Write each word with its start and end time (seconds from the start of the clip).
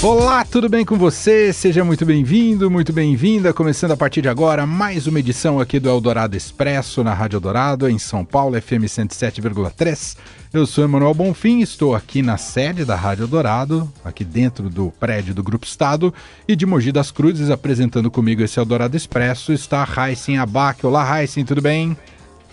Olá, 0.00 0.44
tudo 0.44 0.68
bem 0.68 0.84
com 0.84 0.96
você? 0.96 1.52
Seja 1.52 1.82
muito 1.82 2.06
bem-vindo, 2.06 2.70
muito 2.70 2.92
bem-vinda. 2.92 3.52
Começando 3.52 3.90
a 3.90 3.96
partir 3.96 4.22
de 4.22 4.28
agora 4.28 4.64
mais 4.64 5.08
uma 5.08 5.18
edição 5.18 5.58
aqui 5.58 5.80
do 5.80 5.88
Eldorado 5.88 6.36
Expresso 6.36 7.02
na 7.02 7.12
Rádio 7.12 7.38
Eldorado, 7.38 7.88
em 7.88 7.98
São 7.98 8.24
Paulo, 8.24 8.60
FM 8.62 8.86
107,3. 8.86 10.16
Eu 10.52 10.66
sou 10.66 10.84
Emanuel 10.84 11.12
Bonfim, 11.14 11.58
estou 11.58 11.96
aqui 11.96 12.22
na 12.22 12.36
sede 12.36 12.84
da 12.84 12.94
Rádio 12.94 13.24
Eldorado, 13.24 13.92
aqui 14.04 14.24
dentro 14.24 14.70
do 14.70 14.92
prédio 15.00 15.34
do 15.34 15.42
Grupo 15.42 15.66
Estado, 15.66 16.14
e 16.46 16.54
de 16.54 16.64
Mogi 16.64 16.92
das 16.92 17.10
Cruzes, 17.10 17.50
apresentando 17.50 18.08
comigo 18.08 18.40
esse 18.40 18.60
Eldorado 18.60 18.96
Expresso, 18.96 19.52
está 19.52 19.82
Raíssen 19.82 20.38
Abac. 20.38 20.86
Olá, 20.86 21.02
Raíssen, 21.02 21.44
tudo 21.44 21.60
bem? 21.60 21.96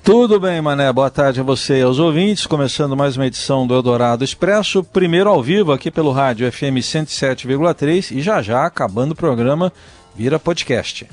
Tudo 0.05 0.39
bem, 0.39 0.61
Mané. 0.61 0.93
Boa 0.93 1.09
tarde 1.09 1.39
a 1.39 1.43
você 1.43 1.79
e 1.79 1.81
aos 1.81 1.97
ouvintes. 1.97 2.45
Começando 2.45 2.95
mais 2.95 3.17
uma 3.17 3.25
edição 3.25 3.65
do 3.65 3.73
Eldorado 3.73 4.23
Expresso, 4.23 4.83
primeiro 4.83 5.31
ao 5.31 5.41
vivo 5.41 5.71
aqui 5.71 5.89
pelo 5.89 6.11
rádio 6.11 6.49
FM 6.51 6.77
107,3 6.77 8.15
e 8.15 8.21
já 8.21 8.39
já 8.39 8.67
acabando 8.67 9.13
o 9.13 9.15
programa 9.15 9.73
vira 10.15 10.37
podcast. 10.37 11.07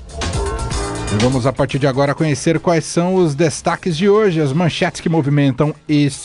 E 1.10 1.22
vamos 1.22 1.46
a 1.46 1.52
partir 1.54 1.78
de 1.78 1.86
agora 1.86 2.14
conhecer 2.14 2.60
quais 2.60 2.84
são 2.84 3.14
os 3.14 3.34
destaques 3.34 3.96
de 3.96 4.10
hoje, 4.10 4.42
as 4.42 4.52
manchetes 4.52 5.00
que 5.00 5.08
movimentam 5.08 5.74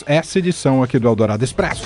essa 0.05 0.37
edição 0.37 0.83
aqui 0.83 0.99
do 0.99 1.07
Eldorado 1.07 1.45
Expresso. 1.45 1.85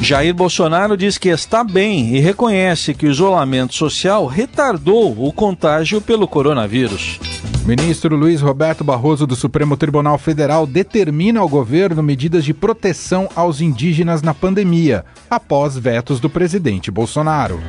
Jair 0.00 0.34
Bolsonaro 0.34 0.96
diz 0.96 1.16
que 1.18 1.28
está 1.28 1.62
bem 1.62 2.14
e 2.16 2.20
reconhece 2.20 2.94
que 2.94 3.06
o 3.06 3.10
isolamento 3.10 3.74
social 3.74 4.26
retardou 4.26 5.14
o 5.26 5.32
contágio 5.32 6.00
pelo 6.00 6.26
coronavírus. 6.26 7.20
Ministro 7.64 8.16
Luiz 8.16 8.40
Roberto 8.40 8.82
Barroso 8.82 9.24
do 9.24 9.36
Supremo 9.36 9.76
Tribunal 9.76 10.18
Federal 10.18 10.66
determina 10.66 11.38
ao 11.38 11.48
governo 11.48 12.02
medidas 12.02 12.44
de 12.44 12.52
proteção 12.52 13.28
aos 13.36 13.60
indígenas 13.60 14.20
na 14.20 14.34
pandemia, 14.34 15.04
após 15.30 15.78
vetos 15.78 16.18
do 16.18 16.28
presidente 16.28 16.90
Bolsonaro. 16.90 17.60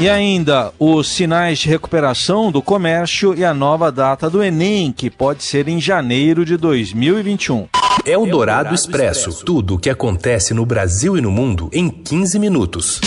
E 0.00 0.08
ainda 0.08 0.72
os 0.78 1.08
sinais 1.08 1.58
de 1.58 1.68
recuperação 1.68 2.50
do 2.50 2.62
comércio 2.62 3.34
e 3.34 3.44
a 3.44 3.52
nova 3.52 3.92
data 3.92 4.30
do 4.30 4.42
Enem, 4.42 4.92
que 4.92 5.10
pode 5.10 5.42
ser 5.42 5.68
em 5.68 5.80
janeiro 5.80 6.44
de 6.44 6.56
2021. 6.56 7.66
É 8.08 8.16
o 8.16 8.24
Dourado 8.24 8.72
Expresso. 8.72 9.44
Tudo 9.44 9.74
o 9.74 9.78
que 9.80 9.90
acontece 9.90 10.54
no 10.54 10.64
Brasil 10.64 11.18
e 11.18 11.20
no 11.20 11.28
mundo 11.28 11.68
em 11.72 11.90
15 11.90 12.38
minutos. 12.38 13.00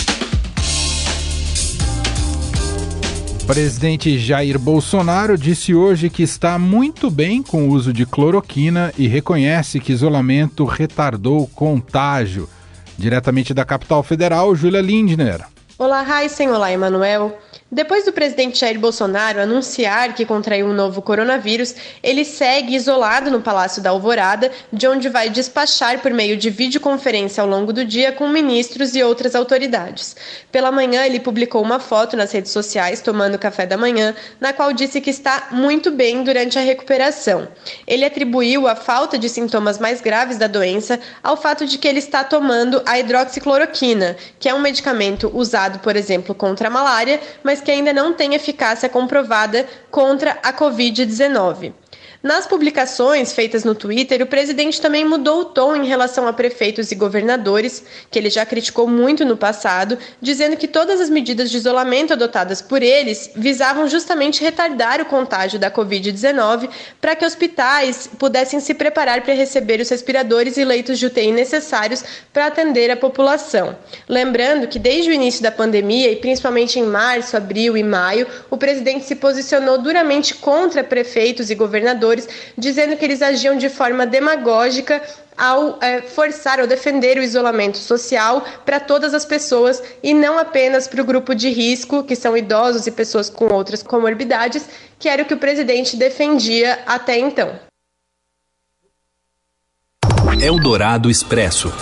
Presidente 3.48 4.20
Jair 4.20 4.60
Bolsonaro 4.60 5.38
disse 5.38 5.74
hoje 5.74 6.10
que 6.10 6.22
está 6.22 6.60
muito 6.60 7.10
bem 7.10 7.42
com 7.42 7.70
o 7.70 7.72
uso 7.72 7.94
de 7.94 8.06
cloroquina 8.06 8.92
e 8.98 9.08
reconhece 9.08 9.80
que 9.80 9.94
isolamento 9.94 10.66
retardou 10.66 11.44
o 11.44 11.48
contágio. 11.48 12.50
Diretamente 12.98 13.54
da 13.54 13.64
capital 13.64 14.04
federal, 14.04 14.54
Júlia 14.54 14.82
Lindner. 14.82 15.46
Olá, 15.78 16.02
Raíssen. 16.02 16.52
Olá, 16.52 16.74
Emanuel. 16.74 17.40
Depois 17.72 18.04
do 18.04 18.12
presidente 18.12 18.58
Jair 18.58 18.80
Bolsonaro 18.80 19.40
anunciar 19.40 20.16
que 20.16 20.26
contraiu 20.26 20.66
um 20.66 20.74
novo 20.74 21.04
coronavírus, 21.04 21.76
ele 22.02 22.26
segue 22.26 22.76
isolado 22.76 23.30
no 23.30 23.42
Palácio 23.42 23.80
da 23.80 23.92
Alvorada, 23.92 24.52
de 24.74 24.88
onde 24.88 25.08
vai 25.08 25.30
despachar 25.30 26.00
por 26.00 26.12
meio 26.12 26.36
de 26.36 26.50
videoconferência 26.50 27.44
ao 27.44 27.48
longo 27.48 27.72
do 27.72 27.86
dia 27.86 28.12
com 28.12 28.28
ministros 28.28 28.96
e 28.96 29.04
outras 29.04 29.36
autoridades. 29.36 30.16
Pela 30.52 30.72
manhã, 30.72 31.06
ele 31.06 31.20
publicou 31.20 31.62
uma 31.62 31.80
foto 31.80 32.18
nas 32.18 32.32
redes 32.32 32.52
sociais 32.52 33.02
tomando 33.02 33.38
café 33.38 33.68
da 33.68 33.78
manhã, 33.78 34.16
na 34.42 34.52
qual 34.52 34.74
disse 34.74 35.00
que 35.00 35.12
está 35.12 35.50
muito 35.52 35.92
bem 35.92 36.24
durante 36.24 36.58
a 36.58 36.64
recuperação. 36.64 37.48
Ele 37.86 38.04
atribuiu 38.04 38.68
a 38.68 38.76
falta 38.76 39.16
de 39.16 39.30
sintomas 39.30 39.78
mais 39.78 40.02
graves 40.02 40.40
da 40.40 40.48
doença 40.48 41.00
ao 41.22 41.38
fato 41.38 41.68
de 41.68 41.78
que 41.78 41.88
ele 41.88 42.00
está 42.00 42.24
tomando 42.24 42.82
a 42.84 42.98
hidroxicloroquina, 42.98 44.18
que 44.40 44.50
é 44.50 44.56
um 44.56 44.60
medicamento 44.60 45.30
usado, 45.36 45.78
por 45.78 45.96
exemplo, 45.96 46.34
contra 46.34 46.68
a 46.68 46.72
malária, 46.72 47.20
mas 47.44 47.59
mas 47.60 47.62
que 47.62 47.72
ainda 47.72 47.92
não 47.92 48.14
tem 48.14 48.34
eficácia 48.36 48.88
comprovada 48.88 49.68
contra 49.92 50.38
a 50.42 50.54
Covid-19. 50.54 51.74
Nas 52.22 52.46
publicações 52.46 53.32
feitas 53.32 53.64
no 53.64 53.74
Twitter, 53.74 54.22
o 54.22 54.26
presidente 54.26 54.82
também 54.82 55.06
mudou 55.06 55.40
o 55.40 55.46
tom 55.46 55.74
em 55.74 55.86
relação 55.86 56.28
a 56.28 56.34
prefeitos 56.34 56.92
e 56.92 56.96
governadores, 56.96 57.82
que 58.12 58.20
ele 58.20 58.30
já 58.30 58.46
criticou 58.46 58.86
muito 58.88 59.24
no 59.24 59.38
passado, 59.38 59.98
dizendo 60.22 60.58
que 60.58 60.68
todas 60.68 61.00
as 61.00 61.10
medidas 61.10 61.50
de 61.50 61.56
isolamento 61.56 62.12
adotadas 62.12 62.62
por 62.62 62.84
eles 62.84 63.32
visavam 63.34 63.88
justamente 63.88 64.44
retardar 64.44 65.00
o 65.00 65.06
contágio 65.06 65.58
da 65.58 65.72
Covid-19 65.72 66.70
para 67.00 67.16
que 67.16 67.24
hospitais 67.24 68.10
pudessem 68.20 68.60
se 68.60 68.74
preparar 68.74 69.22
para 69.22 69.34
receber 69.34 69.80
os 69.80 69.88
respiradores 69.88 70.58
e 70.58 70.66
leitos 70.66 71.00
de 71.00 71.06
UTI 71.06 71.32
necessários 71.32 72.04
para 72.34 72.48
atender 72.48 72.92
a 72.92 72.98
população. 72.98 73.78
Lembrando 74.10 74.68
que 74.68 74.78
desde 74.78 75.10
o 75.10 75.14
início 75.14 75.42
da 75.42 75.54
pandemia, 75.54 76.12
e 76.12 76.18
principalmente 76.18 76.80
em 76.80 76.84
março, 76.84 77.38
abril 77.38 77.78
e 77.78 77.84
maio, 77.84 78.28
o 78.50 78.58
presidente 78.58 79.06
se 79.06 79.16
posicionou 79.16 79.78
duramente 79.78 80.36
contra 80.36 80.84
prefeitos 80.84 81.50
e 81.50 81.56
governadores 81.56 82.09
dizendo 82.58 82.96
que 82.96 83.06
eles 83.06 83.22
agiam 83.22 83.58
de 83.58 83.70
forma 83.70 84.06
demagógica 84.06 85.02
ao 85.38 85.78
é, 85.82 86.02
forçar 86.02 86.60
ou 86.60 86.68
defender 86.68 87.18
o 87.18 87.24
isolamento 87.24 87.78
social 87.78 88.44
para 88.66 88.80
todas 88.80 89.14
as 89.14 89.24
pessoas 89.24 89.82
e 90.04 90.14
não 90.14 90.38
apenas 90.38 90.88
para 90.88 91.02
o 91.02 91.06
grupo 91.06 91.34
de 91.34 91.50
risco, 91.50 92.04
que 92.04 92.16
são 92.16 92.36
idosos 92.36 92.86
e 92.86 92.92
pessoas 92.92 93.30
com 93.30 93.54
outras 93.54 93.82
comorbidades, 93.82 94.68
que 95.00 95.08
era 95.08 95.24
o 95.24 95.26
que 95.26 95.34
o 95.34 95.38
presidente 95.38 95.96
defendia 95.96 96.80
até 96.86 97.18
então. 97.18 97.58
Eldorado 100.42 101.10
Expresso. 101.10 101.74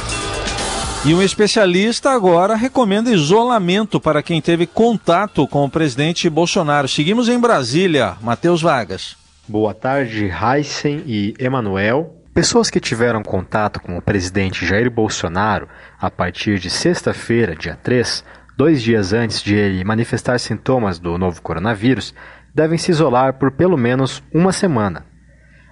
E 1.06 1.14
um 1.14 1.22
especialista 1.22 2.12
agora 2.12 2.56
recomenda 2.56 3.12
isolamento 3.12 4.00
para 4.00 4.22
quem 4.22 4.42
teve 4.42 4.68
contato 4.68 5.48
com 5.48 5.64
o 5.64 5.70
presidente 5.70 6.30
Bolsonaro. 6.30 6.88
Seguimos 6.88 7.30
em 7.30 7.40
Brasília. 7.40 8.18
Matheus 8.22 8.62
Vargas. 8.62 9.17
Boa 9.50 9.74
tarde, 9.74 10.26
Heisen 10.26 11.04
e 11.06 11.34
Emanuel. 11.40 12.14
Pessoas 12.34 12.70
que 12.70 12.82
tiveram 12.82 13.24
contato 13.24 13.80
com 13.80 13.98
o 13.98 14.02
presidente 14.02 14.66
Jair 14.66 14.92
Bolsonaro 14.92 15.70
a 15.98 16.12
partir 16.12 16.60
de 16.60 16.70
sexta-feira, 16.70 17.56
dia 17.56 17.78
3, 17.82 18.26
dois 18.58 18.84
dias 18.84 19.14
antes 19.14 19.42
de 19.42 19.56
ele 19.56 19.86
manifestar 19.86 20.38
sintomas 20.38 21.00
do 21.00 21.18
novo 21.18 21.42
coronavírus, 21.42 22.14
devem 22.54 22.78
se 22.78 22.92
isolar 22.92 23.36
por 23.36 23.52
pelo 23.52 23.78
menos 23.78 24.22
uma 24.34 24.52
semana. 24.52 25.06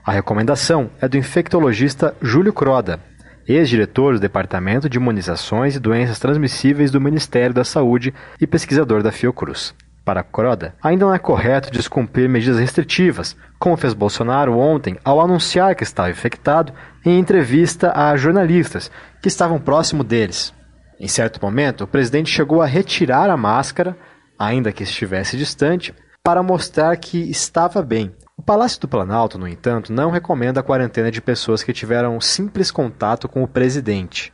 A 0.05 0.11
recomendação 0.13 0.89
é 1.01 1.07
do 1.09 1.17
infectologista 1.17 2.15
Júlio 2.21 2.53
Croda, 2.53 3.01
ex-diretor 3.45 4.13
do 4.13 4.21
Departamento 4.21 4.87
de 4.87 4.97
Imunizações 4.97 5.75
e 5.75 5.81
Doenças 5.81 6.17
Transmissíveis 6.17 6.91
do 6.91 7.01
Ministério 7.01 7.53
da 7.53 7.65
Saúde 7.65 8.13
e 8.39 8.47
pesquisador 8.47 9.03
da 9.03 9.11
Fiocruz. 9.11 9.75
Para 10.05 10.23
Croda, 10.23 10.75
ainda 10.83 11.05
não 11.05 11.15
é 11.15 11.17
correto 11.17 11.71
descumprir 11.71 12.29
medidas 12.29 12.59
restritivas, 12.59 13.35
como 13.57 13.75
fez 13.75 13.95
Bolsonaro 13.95 14.55
ontem 14.55 14.99
ao 15.03 15.19
anunciar 15.19 15.73
que 15.73 15.83
estava 15.83 16.11
infectado 16.11 16.71
em 17.03 17.17
entrevista 17.17 17.91
a 17.91 18.15
jornalistas 18.15 18.91
que 19.19 19.27
estavam 19.27 19.59
próximo 19.59 20.03
deles. 20.03 20.53
Em 20.99 21.07
certo 21.07 21.41
momento, 21.41 21.85
o 21.85 21.87
presidente 21.87 22.29
chegou 22.29 22.61
a 22.61 22.67
retirar 22.67 23.31
a 23.31 23.35
máscara, 23.35 23.97
ainda 24.37 24.71
que 24.71 24.83
estivesse 24.83 25.37
distante, 25.37 25.91
para 26.23 26.43
mostrar 26.43 26.95
que 26.97 27.17
estava 27.17 27.81
bem. 27.81 28.15
O 28.37 28.43
Palácio 28.43 28.79
do 28.79 28.87
Planalto, 28.87 29.39
no 29.39 29.47
entanto, 29.47 29.91
não 29.91 30.11
recomenda 30.11 30.59
a 30.59 30.63
quarentena 30.63 31.09
de 31.09 31.19
pessoas 31.19 31.63
que 31.63 31.73
tiveram 31.73 32.21
simples 32.21 32.69
contato 32.69 33.27
com 33.27 33.41
o 33.41 33.47
presidente. 33.47 34.31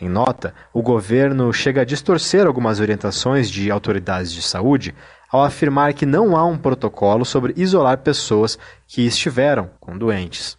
Em 0.00 0.08
nota, 0.08 0.54
o 0.72 0.82
governo 0.82 1.52
chega 1.52 1.82
a 1.82 1.84
distorcer 1.84 2.46
algumas 2.46 2.80
orientações 2.80 3.50
de 3.50 3.70
autoridades 3.70 4.32
de 4.32 4.42
saúde 4.42 4.94
ao 5.30 5.42
afirmar 5.42 5.94
que 5.94 6.04
não 6.04 6.36
há 6.36 6.44
um 6.44 6.58
protocolo 6.58 7.24
sobre 7.24 7.54
isolar 7.56 7.98
pessoas 7.98 8.58
que 8.86 9.06
estiveram 9.06 9.70
com 9.80 9.96
doentes. 9.96 10.58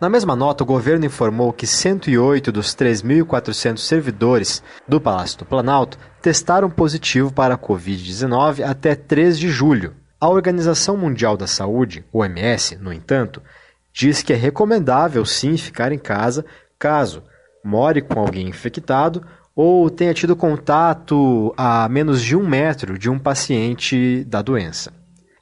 Na 0.00 0.08
mesma 0.08 0.34
nota, 0.34 0.64
o 0.64 0.66
governo 0.66 1.04
informou 1.04 1.52
que 1.52 1.66
108 1.66 2.50
dos 2.50 2.74
3.400 2.74 3.76
servidores 3.78 4.62
do 4.88 4.98
Palácio 4.98 5.40
do 5.40 5.44
Planalto 5.44 5.98
testaram 6.22 6.70
positivo 6.70 7.30
para 7.30 7.54
a 7.54 7.58
Covid-19 7.58 8.64
até 8.64 8.94
3 8.94 9.38
de 9.38 9.50
julho. 9.50 9.94
A 10.18 10.26
Organização 10.26 10.96
Mundial 10.96 11.36
da 11.36 11.46
Saúde, 11.46 12.02
OMS, 12.10 12.76
no 12.76 12.90
entanto, 12.90 13.42
diz 13.92 14.22
que 14.22 14.32
é 14.32 14.36
recomendável 14.36 15.22
sim 15.26 15.58
ficar 15.58 15.92
em 15.92 15.98
casa 15.98 16.46
caso 16.78 17.22
more 17.64 18.00
com 18.02 18.20
alguém 18.20 18.48
infectado 18.48 19.24
ou 19.54 19.90
tenha 19.90 20.14
tido 20.14 20.34
contato 20.36 21.52
a 21.56 21.88
menos 21.88 22.22
de 22.22 22.36
um 22.36 22.46
metro 22.46 22.98
de 22.98 23.10
um 23.10 23.18
paciente 23.18 24.24
da 24.24 24.40
doença. 24.40 24.92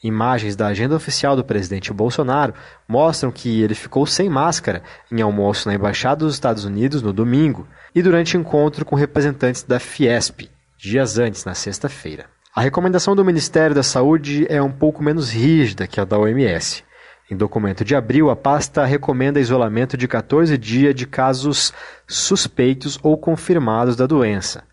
Imagens 0.02 0.54
da 0.54 0.68
agenda 0.68 0.94
oficial 0.94 1.34
do 1.34 1.44
presidente 1.44 1.92
Bolsonaro 1.92 2.54
mostram 2.88 3.32
que 3.32 3.60
ele 3.60 3.74
ficou 3.74 4.06
sem 4.06 4.28
máscara 4.28 4.82
em 5.10 5.20
almoço 5.20 5.68
na 5.68 5.74
Embaixada 5.74 6.24
dos 6.24 6.34
Estados 6.34 6.64
Unidos 6.64 7.02
no 7.02 7.12
domingo 7.12 7.66
e 7.94 8.02
durante 8.02 8.36
encontro 8.36 8.84
com 8.84 8.94
representantes 8.94 9.64
da 9.64 9.80
Fiesp, 9.80 10.48
dias 10.78 11.18
antes, 11.18 11.44
na 11.44 11.54
sexta-feira. 11.54 12.26
A 12.54 12.60
recomendação 12.60 13.14
do 13.14 13.24
Ministério 13.24 13.74
da 13.74 13.82
Saúde 13.82 14.46
é 14.48 14.62
um 14.62 14.70
pouco 14.70 15.02
menos 15.02 15.30
rígida 15.30 15.86
que 15.86 16.00
a 16.00 16.04
da 16.04 16.18
OMS. 16.18 16.84
Em 17.30 17.36
documento 17.36 17.84
de 17.84 17.94
abril, 17.94 18.30
a 18.30 18.36
pasta 18.36 18.84
recomenda 18.86 19.38
isolamento 19.38 19.96
de 19.96 20.08
14 20.08 20.56
dias 20.56 20.94
de 20.94 21.06
casos 21.06 21.74
suspeitos 22.06 22.98
ou 23.02 23.18
confirmados 23.18 23.96
da 23.96 24.06
doença. 24.06 24.64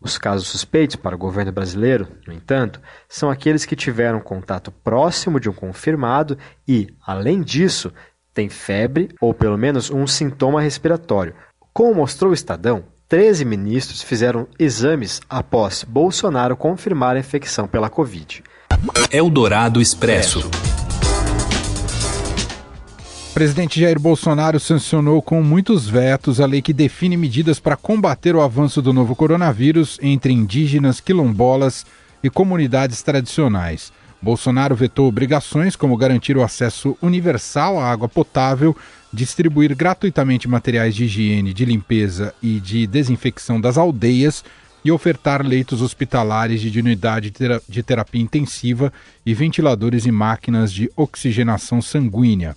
Os 0.00 0.16
casos 0.16 0.46
suspeitos 0.46 0.94
para 0.94 1.16
o 1.16 1.18
governo 1.18 1.50
brasileiro, 1.50 2.06
no 2.26 2.32
entanto, 2.32 2.80
são 3.08 3.28
aqueles 3.28 3.64
que 3.64 3.74
tiveram 3.74 4.20
contato 4.20 4.70
próximo 4.70 5.40
de 5.40 5.48
um 5.48 5.52
confirmado 5.52 6.38
e, 6.68 6.86
além 7.04 7.42
disso, 7.42 7.92
têm 8.32 8.48
febre 8.48 9.08
ou 9.20 9.34
pelo 9.34 9.58
menos 9.58 9.90
um 9.90 10.06
sintoma 10.06 10.60
respiratório. 10.60 11.34
Como 11.72 11.94
mostrou 11.94 12.30
o 12.30 12.34
Estadão, 12.34 12.84
13 13.08 13.44
ministros 13.44 14.02
fizeram 14.02 14.46
exames 14.58 15.20
após 15.28 15.82
Bolsonaro 15.82 16.56
confirmar 16.56 17.16
a 17.16 17.20
infecção 17.20 17.66
pela 17.66 17.88
Covid. 17.90 18.44
Eldorado 19.10 19.80
Expresso. 19.80 20.48
Presidente 23.36 23.78
Jair 23.78 24.00
Bolsonaro 24.00 24.58
sancionou 24.58 25.20
com 25.20 25.42
muitos 25.42 25.86
vetos 25.86 26.40
a 26.40 26.46
lei 26.46 26.62
que 26.62 26.72
define 26.72 27.18
medidas 27.18 27.60
para 27.60 27.76
combater 27.76 28.34
o 28.34 28.40
avanço 28.40 28.80
do 28.80 28.94
novo 28.94 29.14
coronavírus 29.14 29.98
entre 30.00 30.32
indígenas, 30.32 31.00
quilombolas 31.00 31.84
e 32.24 32.30
comunidades 32.30 33.02
tradicionais. 33.02 33.92
Bolsonaro 34.22 34.74
vetou 34.74 35.06
obrigações 35.06 35.76
como 35.76 35.98
garantir 35.98 36.34
o 36.34 36.42
acesso 36.42 36.96
universal 37.02 37.78
à 37.78 37.92
água 37.92 38.08
potável, 38.08 38.74
distribuir 39.12 39.76
gratuitamente 39.76 40.48
materiais 40.48 40.94
de 40.94 41.04
higiene, 41.04 41.52
de 41.52 41.66
limpeza 41.66 42.34
e 42.42 42.58
de 42.58 42.86
desinfecção 42.86 43.60
das 43.60 43.76
aldeias 43.76 44.42
e 44.82 44.90
ofertar 44.90 45.46
leitos 45.46 45.82
hospitalares 45.82 46.62
de 46.62 46.80
unidade 46.80 47.30
de 47.68 47.82
terapia 47.82 48.22
intensiva 48.22 48.90
e 49.26 49.34
ventiladores 49.34 50.06
e 50.06 50.10
máquinas 50.10 50.72
de 50.72 50.90
oxigenação 50.96 51.82
sanguínea. 51.82 52.56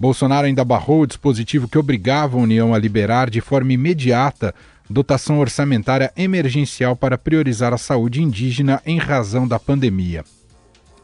Bolsonaro 0.00 0.46
ainda 0.46 0.64
barrou 0.64 1.02
o 1.02 1.06
dispositivo 1.06 1.68
que 1.68 1.76
obrigava 1.76 2.38
a 2.38 2.40
União 2.40 2.72
a 2.72 2.78
liberar 2.78 3.28
de 3.28 3.42
forma 3.42 3.74
imediata 3.74 4.54
dotação 4.88 5.38
orçamentária 5.38 6.10
emergencial 6.16 6.96
para 6.96 7.18
priorizar 7.18 7.74
a 7.74 7.78
saúde 7.78 8.22
indígena 8.22 8.80
em 8.86 8.96
razão 8.96 9.46
da 9.46 9.58
pandemia. 9.58 10.24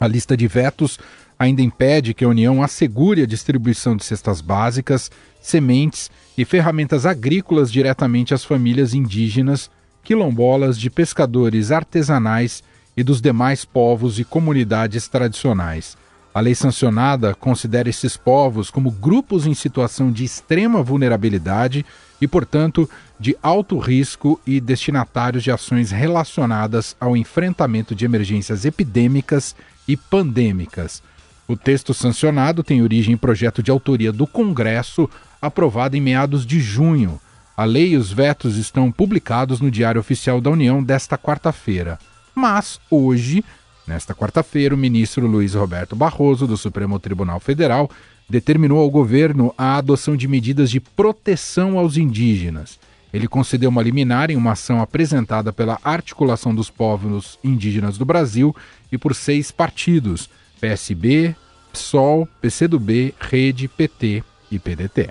A 0.00 0.06
lista 0.06 0.34
de 0.34 0.48
vetos 0.48 0.98
ainda 1.38 1.60
impede 1.60 2.14
que 2.14 2.24
a 2.24 2.28
União 2.28 2.62
assegure 2.62 3.22
a 3.22 3.26
distribuição 3.26 3.94
de 3.94 4.02
cestas 4.02 4.40
básicas, 4.40 5.10
sementes 5.42 6.10
e 6.36 6.46
ferramentas 6.46 7.04
agrícolas 7.04 7.70
diretamente 7.70 8.32
às 8.32 8.46
famílias 8.46 8.94
indígenas, 8.94 9.70
quilombolas, 10.02 10.78
de 10.78 10.88
pescadores 10.88 11.70
artesanais 11.70 12.62
e 12.96 13.02
dos 13.02 13.20
demais 13.20 13.62
povos 13.62 14.18
e 14.18 14.24
comunidades 14.24 15.06
tradicionais. 15.06 15.98
A 16.36 16.40
lei 16.40 16.54
sancionada 16.54 17.34
considera 17.34 17.88
esses 17.88 18.14
povos 18.14 18.70
como 18.70 18.90
grupos 18.90 19.46
em 19.46 19.54
situação 19.54 20.12
de 20.12 20.22
extrema 20.22 20.82
vulnerabilidade 20.82 21.82
e, 22.20 22.28
portanto, 22.28 22.86
de 23.18 23.34
alto 23.42 23.78
risco 23.78 24.38
e 24.46 24.60
destinatários 24.60 25.42
de 25.42 25.50
ações 25.50 25.90
relacionadas 25.90 26.94
ao 27.00 27.16
enfrentamento 27.16 27.94
de 27.94 28.04
emergências 28.04 28.66
epidêmicas 28.66 29.56
e 29.88 29.96
pandêmicas. 29.96 31.02
O 31.48 31.56
texto 31.56 31.94
sancionado 31.94 32.62
tem 32.62 32.82
origem 32.82 33.14
em 33.14 33.16
projeto 33.16 33.62
de 33.62 33.70
autoria 33.70 34.12
do 34.12 34.26
Congresso, 34.26 35.08
aprovado 35.40 35.96
em 35.96 36.02
meados 36.02 36.44
de 36.44 36.60
junho. 36.60 37.18
A 37.56 37.64
lei 37.64 37.92
e 37.92 37.96
os 37.96 38.12
vetos 38.12 38.58
estão 38.58 38.92
publicados 38.92 39.58
no 39.58 39.70
Diário 39.70 40.02
Oficial 40.02 40.38
da 40.42 40.50
União 40.50 40.84
desta 40.84 41.16
quarta-feira. 41.16 41.98
Mas, 42.34 42.78
hoje, 42.90 43.42
Nesta 43.86 44.14
quarta-feira, 44.14 44.74
o 44.74 44.78
ministro 44.78 45.26
Luiz 45.26 45.54
Roberto 45.54 45.94
Barroso, 45.94 46.46
do 46.46 46.56
Supremo 46.56 46.98
Tribunal 46.98 47.38
Federal, 47.38 47.88
determinou 48.28 48.80
ao 48.80 48.90
governo 48.90 49.54
a 49.56 49.76
adoção 49.76 50.16
de 50.16 50.26
medidas 50.26 50.70
de 50.70 50.80
proteção 50.80 51.78
aos 51.78 51.96
indígenas. 51.96 52.78
Ele 53.12 53.28
concedeu 53.28 53.70
uma 53.70 53.82
liminar 53.82 54.30
em 54.30 54.36
uma 54.36 54.52
ação 54.52 54.80
apresentada 54.80 55.52
pela 55.52 55.78
Articulação 55.84 56.54
dos 56.54 56.68
Povos 56.68 57.38
Indígenas 57.42 57.96
do 57.96 58.04
Brasil 58.04 58.54
e 58.90 58.98
por 58.98 59.14
seis 59.14 59.52
partidos: 59.52 60.28
PSB, 60.60 61.36
PSOL, 61.72 62.28
PCdoB, 62.40 63.14
Rede, 63.20 63.68
PT 63.68 64.24
e 64.50 64.58
PDT. 64.58 65.10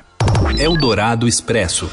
Eldorado 0.60 1.28
Expresso. 1.28 1.89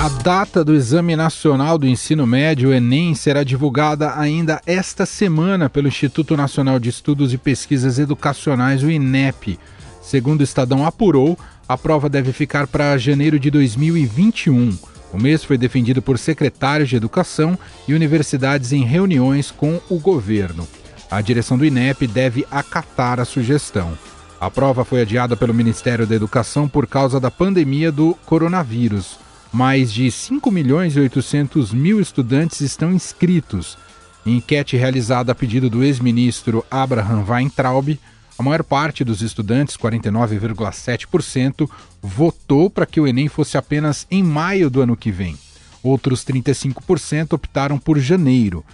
A 0.00 0.08
data 0.08 0.64
do 0.64 0.76
Exame 0.76 1.16
Nacional 1.16 1.76
do 1.76 1.84
Ensino 1.84 2.24
Médio, 2.24 2.72
Enem, 2.72 3.16
será 3.16 3.42
divulgada 3.42 4.16
ainda 4.16 4.62
esta 4.64 5.04
semana 5.04 5.68
pelo 5.68 5.88
Instituto 5.88 6.36
Nacional 6.36 6.78
de 6.78 6.88
Estudos 6.88 7.34
e 7.34 7.36
Pesquisas 7.36 7.98
Educacionais, 7.98 8.84
o 8.84 8.90
INEP. 8.92 9.58
Segundo 10.00 10.40
o 10.40 10.44
Estadão 10.44 10.86
apurou, 10.86 11.36
a 11.68 11.76
prova 11.76 12.08
deve 12.08 12.32
ficar 12.32 12.68
para 12.68 12.96
janeiro 12.96 13.40
de 13.40 13.50
2021. 13.50 14.78
O 15.12 15.18
mês 15.20 15.42
foi 15.42 15.58
defendido 15.58 16.00
por 16.00 16.16
secretários 16.16 16.88
de 16.88 16.94
educação 16.94 17.58
e 17.88 17.92
universidades 17.92 18.72
em 18.72 18.84
reuniões 18.84 19.50
com 19.50 19.80
o 19.90 19.98
governo. 19.98 20.66
A 21.10 21.20
direção 21.20 21.58
do 21.58 21.64
INEP 21.66 22.06
deve 22.06 22.46
acatar 22.52 23.18
a 23.18 23.24
sugestão. 23.24 23.98
A 24.40 24.48
prova 24.48 24.84
foi 24.84 25.00
adiada 25.00 25.36
pelo 25.36 25.52
Ministério 25.52 26.06
da 26.06 26.14
Educação 26.14 26.68
por 26.68 26.86
causa 26.86 27.18
da 27.18 27.32
pandemia 27.32 27.90
do 27.90 28.16
coronavírus. 28.24 29.26
Mais 29.52 29.92
de 29.92 30.10
5 30.10 30.50
milhões 30.50 30.96
e 30.96 31.00
800 31.00 31.72
mil 31.72 32.00
estudantes 32.00 32.60
estão 32.60 32.92
inscritos. 32.92 33.78
Em 34.26 34.36
enquete 34.36 34.76
realizada 34.76 35.32
a 35.32 35.34
pedido 35.34 35.70
do 35.70 35.82
ex-ministro 35.82 36.64
Abraham 36.70 37.24
Weintraub, 37.26 37.98
a 38.38 38.42
maior 38.42 38.62
parte 38.62 39.02
dos 39.02 39.22
estudantes, 39.22 39.76
49,7%, 39.76 41.68
votou 42.00 42.70
para 42.70 42.86
que 42.86 43.00
o 43.00 43.06
Enem 43.06 43.26
fosse 43.26 43.56
apenas 43.56 44.06
em 44.10 44.22
maio 44.22 44.70
do 44.70 44.80
ano 44.80 44.96
que 44.96 45.10
vem. 45.10 45.36
Outros 45.82 46.24
35% 46.24 47.32
optaram 47.32 47.78
por 47.78 47.98
janeiro. 47.98 48.64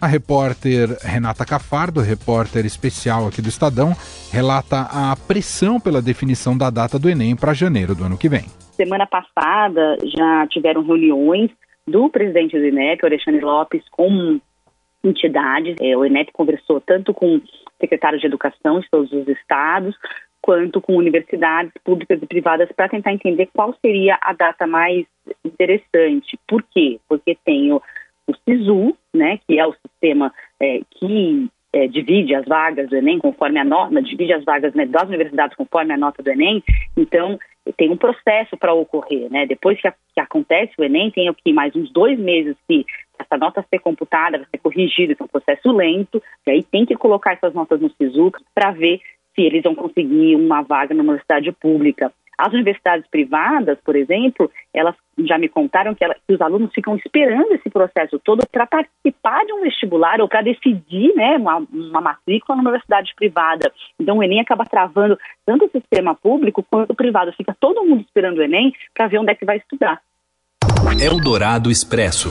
A 0.00 0.06
repórter 0.06 0.96
Renata 1.02 1.44
Cafardo, 1.44 2.00
repórter 2.00 2.64
especial 2.64 3.26
aqui 3.26 3.42
do 3.42 3.50
Estadão, 3.50 3.94
relata 4.32 4.82
a 4.82 5.14
pressão 5.16 5.78
pela 5.78 6.00
definição 6.00 6.56
da 6.56 6.70
data 6.70 6.98
do 6.98 7.10
Enem 7.10 7.36
para 7.36 7.52
janeiro 7.52 7.94
do 7.94 8.04
ano 8.04 8.16
que 8.16 8.28
vem. 8.28 8.46
Semana 8.80 9.06
passada 9.06 9.98
já 10.02 10.46
tiveram 10.46 10.82
reuniões 10.82 11.50
do 11.86 12.08
presidente 12.08 12.58
do 12.58 12.64
INEP, 12.64 13.04
Alexandre 13.04 13.42
Lopes, 13.42 13.86
com 13.90 14.40
entidades. 15.04 15.76
É, 15.82 15.94
o 15.94 16.02
INEP 16.02 16.32
conversou 16.32 16.80
tanto 16.80 17.12
com 17.12 17.42
secretários 17.78 18.22
de 18.22 18.26
educação 18.26 18.80
de 18.80 18.88
todos 18.88 19.12
os 19.12 19.28
estados, 19.28 19.94
quanto 20.40 20.80
com 20.80 20.96
universidades 20.96 21.74
públicas 21.84 22.22
e 22.22 22.26
privadas 22.26 22.72
para 22.72 22.88
tentar 22.88 23.12
entender 23.12 23.50
qual 23.52 23.76
seria 23.82 24.18
a 24.22 24.32
data 24.32 24.66
mais 24.66 25.04
interessante. 25.44 26.38
Por 26.48 26.62
quê? 26.62 26.98
Porque 27.06 27.36
tem 27.44 27.70
o, 27.74 27.82
o 28.26 28.32
SISU, 28.48 28.96
né, 29.12 29.40
que 29.46 29.58
é 29.58 29.66
o 29.66 29.74
sistema 29.74 30.32
é, 30.58 30.80
que 30.90 31.50
é, 31.72 31.86
divide 31.86 32.34
as 32.34 32.44
vagas 32.44 32.88
do 32.88 32.96
Enem 32.96 33.18
conforme 33.18 33.58
a 33.58 33.64
nota, 33.64 34.02
divide 34.02 34.32
as 34.32 34.44
vagas 34.44 34.74
né, 34.74 34.86
das 34.86 35.08
universidades 35.08 35.56
conforme 35.56 35.92
a 35.92 35.96
nota 35.96 36.22
do 36.22 36.30
Enem, 36.30 36.62
então 36.96 37.38
tem 37.76 37.90
um 37.90 37.96
processo 37.96 38.56
para 38.56 38.72
ocorrer, 38.72 39.30
né? 39.30 39.46
Depois 39.46 39.80
que, 39.80 39.86
a, 39.86 39.92
que, 39.92 40.20
acontece 40.20 40.72
o 40.78 40.84
Enem, 40.84 41.10
tem 41.10 41.28
aqui 41.28 41.52
mais 41.52 41.74
uns 41.76 41.92
dois 41.92 42.18
meses 42.18 42.56
que 42.66 42.84
essa 43.18 43.36
nota 43.36 43.64
ser 43.68 43.78
computada, 43.78 44.38
vai 44.38 44.46
ser 44.50 44.58
corrigida, 44.58 45.14
é 45.18 45.22
um 45.22 45.28
processo 45.28 45.70
lento, 45.70 46.22
e 46.46 46.50
aí 46.50 46.62
tem 46.62 46.86
que 46.86 46.96
colocar 46.96 47.34
essas 47.34 47.54
notas 47.54 47.80
no 47.80 47.90
SISU 47.90 48.32
para 48.54 48.72
ver 48.72 49.00
se 49.34 49.42
eles 49.42 49.62
vão 49.62 49.74
conseguir 49.74 50.34
uma 50.36 50.62
vaga 50.62 50.94
na 50.94 51.02
universidade 51.02 51.52
pública. 51.52 52.12
As 52.40 52.52
universidades 52.54 53.06
privadas, 53.10 53.78
por 53.84 53.94
exemplo, 53.94 54.50
elas 54.72 54.94
já 55.18 55.36
me 55.36 55.48
contaram 55.48 55.94
que, 55.94 56.02
ela, 56.02 56.14
que 56.26 56.34
os 56.34 56.40
alunos 56.40 56.72
ficam 56.72 56.96
esperando 56.96 57.52
esse 57.52 57.68
processo 57.68 58.18
todo 58.18 58.42
para 58.50 58.66
participar 58.66 59.44
de 59.44 59.52
um 59.52 59.60
vestibular 59.60 60.20
ou 60.20 60.28
para 60.28 60.40
decidir 60.40 61.14
né, 61.14 61.36
uma, 61.36 61.58
uma 61.70 62.00
matrícula 62.00 62.56
na 62.56 62.62
universidade 62.62 63.12
privada. 63.14 63.70
Então 63.98 64.16
o 64.16 64.22
Enem 64.22 64.40
acaba 64.40 64.64
travando 64.64 65.18
tanto 65.44 65.66
o 65.66 65.70
sistema 65.70 66.14
público 66.14 66.62
quanto 66.62 66.92
o 66.92 66.96
privado. 66.96 67.32
Fica 67.34 67.54
todo 67.60 67.84
mundo 67.84 68.00
esperando 68.00 68.38
o 68.38 68.42
Enem 68.42 68.72
para 68.94 69.06
ver 69.06 69.18
onde 69.18 69.32
é 69.32 69.34
que 69.34 69.44
vai 69.44 69.58
estudar. 69.58 70.00
Eldorado 70.98 71.70
Expresso. 71.70 72.30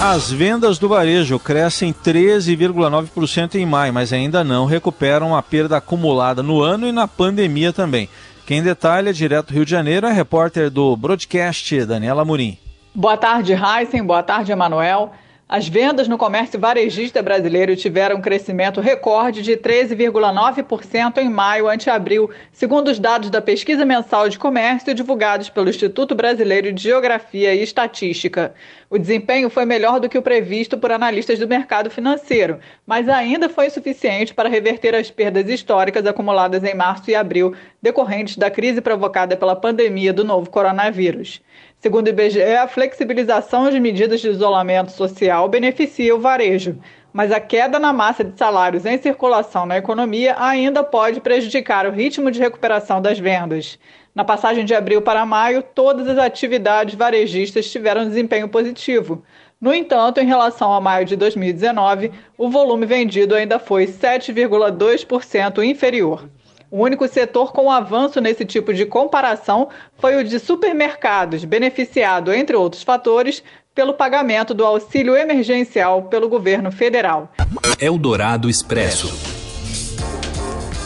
As 0.00 0.30
vendas 0.30 0.78
do 0.78 0.88
varejo 0.88 1.38
crescem 1.38 1.92
13,9% 1.92 3.54
em 3.54 3.64
maio, 3.64 3.92
mas 3.92 4.12
ainda 4.12 4.44
não 4.44 4.66
recuperam 4.66 5.34
a 5.34 5.42
perda 5.42 5.78
acumulada 5.78 6.42
no 6.42 6.60
ano 6.60 6.86
e 6.86 6.92
na 6.92 7.08
pandemia 7.08 7.72
também. 7.72 8.08
Quem 8.46 8.62
detalha 8.62 9.10
direto 9.12 9.46
do 9.46 9.54
Rio 9.54 9.64
de 9.64 9.70
Janeiro 9.70 10.06
é 10.06 10.12
repórter 10.12 10.68
do 10.68 10.94
Broadcast, 10.96 11.86
Daniela 11.86 12.26
Murim. 12.26 12.58
Boa 12.94 13.16
tarde, 13.16 13.54
Heisen. 13.54 14.04
Boa 14.04 14.22
tarde, 14.22 14.52
Emanuel. 14.52 15.12
As 15.46 15.68
vendas 15.68 16.08
no 16.08 16.16
comércio 16.16 16.58
varejista 16.58 17.22
brasileiro 17.22 17.76
tiveram 17.76 18.16
um 18.16 18.20
crescimento 18.22 18.80
recorde 18.80 19.42
de 19.42 19.58
13,9% 19.58 21.18
em 21.18 21.28
maio 21.28 21.68
ante 21.68 21.90
abril, 21.90 22.30
segundo 22.50 22.88
os 22.88 22.98
dados 22.98 23.28
da 23.28 23.42
pesquisa 23.42 23.84
mensal 23.84 24.26
de 24.30 24.38
comércio 24.38 24.94
divulgados 24.94 25.50
pelo 25.50 25.68
Instituto 25.68 26.14
Brasileiro 26.14 26.72
de 26.72 26.82
Geografia 26.82 27.54
e 27.54 27.62
Estatística. 27.62 28.54
O 28.88 28.98
desempenho 28.98 29.50
foi 29.50 29.66
melhor 29.66 30.00
do 30.00 30.08
que 30.08 30.16
o 30.16 30.22
previsto 30.22 30.78
por 30.78 30.90
analistas 30.90 31.38
do 31.38 31.46
mercado 31.46 31.90
financeiro, 31.90 32.58
mas 32.86 33.06
ainda 33.06 33.46
foi 33.46 33.66
insuficiente 33.66 34.32
para 34.32 34.48
reverter 34.48 34.94
as 34.94 35.10
perdas 35.10 35.46
históricas 35.50 36.06
acumuladas 36.06 36.64
em 36.64 36.74
março 36.74 37.10
e 37.10 37.14
abril 37.14 37.54
decorrentes 37.82 38.38
da 38.38 38.50
crise 38.50 38.80
provocada 38.80 39.36
pela 39.36 39.54
pandemia 39.54 40.12
do 40.12 40.24
novo 40.24 40.48
coronavírus. 40.48 41.42
Segundo 41.84 42.06
o 42.06 42.08
IBGE, 42.08 42.40
a 42.42 42.66
flexibilização 42.66 43.68
de 43.68 43.78
medidas 43.78 44.22
de 44.22 44.30
isolamento 44.30 44.90
social 44.90 45.46
beneficia 45.50 46.16
o 46.16 46.18
varejo, 46.18 46.78
mas 47.12 47.30
a 47.30 47.38
queda 47.38 47.78
na 47.78 47.92
massa 47.92 48.24
de 48.24 48.38
salários 48.38 48.86
em 48.86 48.96
circulação 48.96 49.66
na 49.66 49.76
economia 49.76 50.34
ainda 50.38 50.82
pode 50.82 51.20
prejudicar 51.20 51.86
o 51.86 51.90
ritmo 51.90 52.30
de 52.30 52.40
recuperação 52.40 53.02
das 53.02 53.18
vendas. 53.18 53.78
Na 54.14 54.24
passagem 54.24 54.64
de 54.64 54.74
abril 54.74 55.02
para 55.02 55.26
maio, 55.26 55.62
todas 55.62 56.08
as 56.08 56.16
atividades 56.16 56.94
varejistas 56.94 57.70
tiveram 57.70 58.08
desempenho 58.08 58.48
positivo. 58.48 59.22
No 59.60 59.74
entanto, 59.74 60.20
em 60.20 60.26
relação 60.26 60.72
a 60.72 60.80
maio 60.80 61.04
de 61.04 61.16
2019, 61.16 62.10
o 62.38 62.48
volume 62.48 62.86
vendido 62.86 63.34
ainda 63.34 63.58
foi 63.58 63.84
7,2% 63.84 65.62
inferior. 65.62 66.30
O 66.74 66.82
único 66.82 67.06
setor 67.06 67.52
com 67.52 67.70
avanço 67.70 68.20
nesse 68.20 68.44
tipo 68.44 68.74
de 68.74 68.84
comparação 68.84 69.68
foi 69.96 70.16
o 70.16 70.24
de 70.24 70.40
supermercados, 70.40 71.44
beneficiado, 71.44 72.32
entre 72.32 72.56
outros 72.56 72.82
fatores, 72.82 73.44
pelo 73.72 73.94
pagamento 73.94 74.52
do 74.52 74.64
auxílio 74.64 75.14
emergencial 75.14 76.02
pelo 76.02 76.28
governo 76.28 76.72
federal. 76.72 77.32
Eldorado 77.78 78.50
Expresso. 78.50 79.06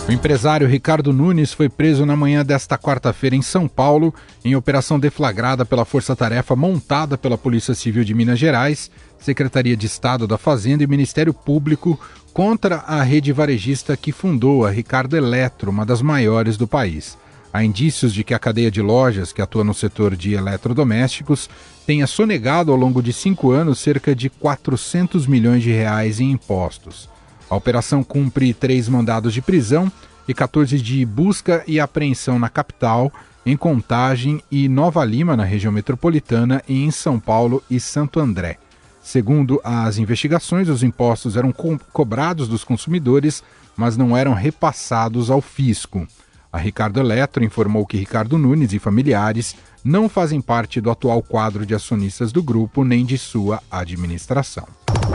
O 0.06 0.12
empresário 0.12 0.66
Ricardo 0.66 1.10
Nunes 1.10 1.54
foi 1.54 1.70
preso 1.70 2.04
na 2.04 2.14
manhã 2.14 2.44
desta 2.44 2.76
quarta-feira 2.76 3.36
em 3.36 3.42
São 3.42 3.66
Paulo, 3.66 4.14
em 4.44 4.54
operação 4.54 5.00
deflagrada 5.00 5.64
pela 5.64 5.86
Força 5.86 6.14
Tarefa 6.14 6.54
montada 6.54 7.16
pela 7.16 7.38
Polícia 7.38 7.74
Civil 7.74 8.04
de 8.04 8.12
Minas 8.12 8.38
Gerais, 8.38 8.90
Secretaria 9.18 9.76
de 9.76 9.86
Estado 9.86 10.26
da 10.26 10.36
Fazenda 10.36 10.84
e 10.84 10.86
Ministério 10.86 11.32
Público, 11.32 11.98
contra 12.38 12.84
a 12.86 13.02
rede 13.02 13.32
varejista 13.32 13.96
que 13.96 14.12
fundou 14.12 14.64
a 14.64 14.70
Ricardo 14.70 15.16
Eletro, 15.16 15.72
uma 15.72 15.84
das 15.84 16.00
maiores 16.00 16.56
do 16.56 16.68
país. 16.68 17.18
Há 17.52 17.64
indícios 17.64 18.14
de 18.14 18.22
que 18.22 18.32
a 18.32 18.38
cadeia 18.38 18.70
de 18.70 18.80
lojas 18.80 19.32
que 19.32 19.42
atua 19.42 19.64
no 19.64 19.74
setor 19.74 20.14
de 20.14 20.34
eletrodomésticos 20.34 21.50
tenha 21.84 22.06
sonegado 22.06 22.70
ao 22.70 22.78
longo 22.78 23.02
de 23.02 23.12
cinco 23.12 23.50
anos 23.50 23.80
cerca 23.80 24.14
de 24.14 24.30
400 24.30 25.26
milhões 25.26 25.64
de 25.64 25.72
reais 25.72 26.20
em 26.20 26.30
impostos. 26.30 27.08
A 27.50 27.56
operação 27.56 28.04
cumpre 28.04 28.54
três 28.54 28.88
mandados 28.88 29.34
de 29.34 29.42
prisão 29.42 29.90
e 30.28 30.32
14 30.32 30.80
de 30.80 31.04
busca 31.04 31.64
e 31.66 31.80
apreensão 31.80 32.38
na 32.38 32.48
capital, 32.48 33.12
em 33.44 33.56
Contagem 33.56 34.40
e 34.48 34.68
Nova 34.68 35.04
Lima, 35.04 35.36
na 35.36 35.42
região 35.42 35.72
metropolitana, 35.72 36.62
e 36.68 36.84
em 36.84 36.92
São 36.92 37.18
Paulo 37.18 37.60
e 37.68 37.80
Santo 37.80 38.20
André. 38.20 38.58
Segundo 39.08 39.58
as 39.64 39.96
investigações, 39.96 40.68
os 40.68 40.82
impostos 40.82 41.34
eram 41.34 41.50
co 41.50 41.80
cobrados 41.94 42.46
dos 42.46 42.62
consumidores, 42.62 43.42
mas 43.74 43.96
não 43.96 44.14
eram 44.14 44.34
repassados 44.34 45.30
ao 45.30 45.40
fisco. 45.40 46.06
A 46.52 46.58
Ricardo 46.58 47.00
Eletro 47.00 47.42
informou 47.42 47.86
que 47.86 47.96
Ricardo 47.96 48.36
Nunes 48.36 48.74
e 48.74 48.78
familiares 48.78 49.56
não 49.82 50.10
fazem 50.10 50.42
parte 50.42 50.78
do 50.78 50.90
atual 50.90 51.22
quadro 51.22 51.64
de 51.64 51.74
acionistas 51.74 52.32
do 52.32 52.42
grupo 52.42 52.84
nem 52.84 53.02
de 53.02 53.16
sua 53.16 53.62
administração. 53.70 54.68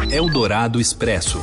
Eldorado 0.10 0.82
Expresso. 0.82 1.40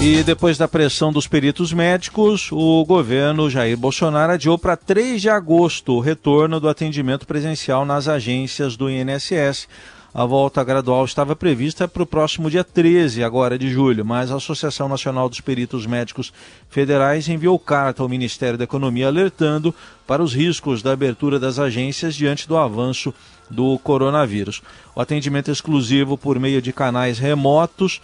E 0.00 0.22
depois 0.22 0.56
da 0.56 0.68
pressão 0.68 1.12
dos 1.12 1.26
peritos 1.26 1.72
médicos, 1.72 2.48
o 2.52 2.84
governo 2.84 3.50
Jair 3.50 3.76
Bolsonaro 3.76 4.34
adiou 4.34 4.56
para 4.56 4.76
3 4.76 5.20
de 5.20 5.28
agosto 5.28 5.94
o 5.94 6.00
retorno 6.00 6.60
do 6.60 6.68
atendimento 6.68 7.26
presencial 7.26 7.84
nas 7.84 8.06
agências 8.06 8.76
do 8.76 8.88
INSS. 8.88 9.66
A 10.14 10.26
volta 10.26 10.62
gradual 10.62 11.06
estava 11.06 11.34
prevista 11.34 11.88
para 11.88 12.02
o 12.02 12.06
próximo 12.06 12.50
dia 12.50 12.62
13, 12.62 13.24
agora 13.24 13.58
de 13.58 13.70
julho, 13.70 14.04
mas 14.04 14.30
a 14.30 14.36
Associação 14.36 14.86
Nacional 14.86 15.26
dos 15.26 15.40
Peritos 15.40 15.86
Médicos 15.86 16.30
Federais 16.68 17.30
enviou 17.30 17.58
carta 17.58 18.02
ao 18.02 18.10
Ministério 18.10 18.58
da 18.58 18.64
Economia 18.64 19.06
alertando 19.06 19.74
para 20.06 20.22
os 20.22 20.34
riscos 20.34 20.82
da 20.82 20.92
abertura 20.92 21.40
das 21.40 21.58
agências 21.58 22.14
diante 22.14 22.46
do 22.46 22.58
avanço 22.58 23.14
do 23.48 23.78
coronavírus. 23.78 24.60
O 24.94 25.00
atendimento 25.00 25.50
exclusivo 25.50 26.18
por 26.18 26.38
meio 26.38 26.60
de 26.60 26.74
canais 26.74 27.18
remotos 27.18 27.98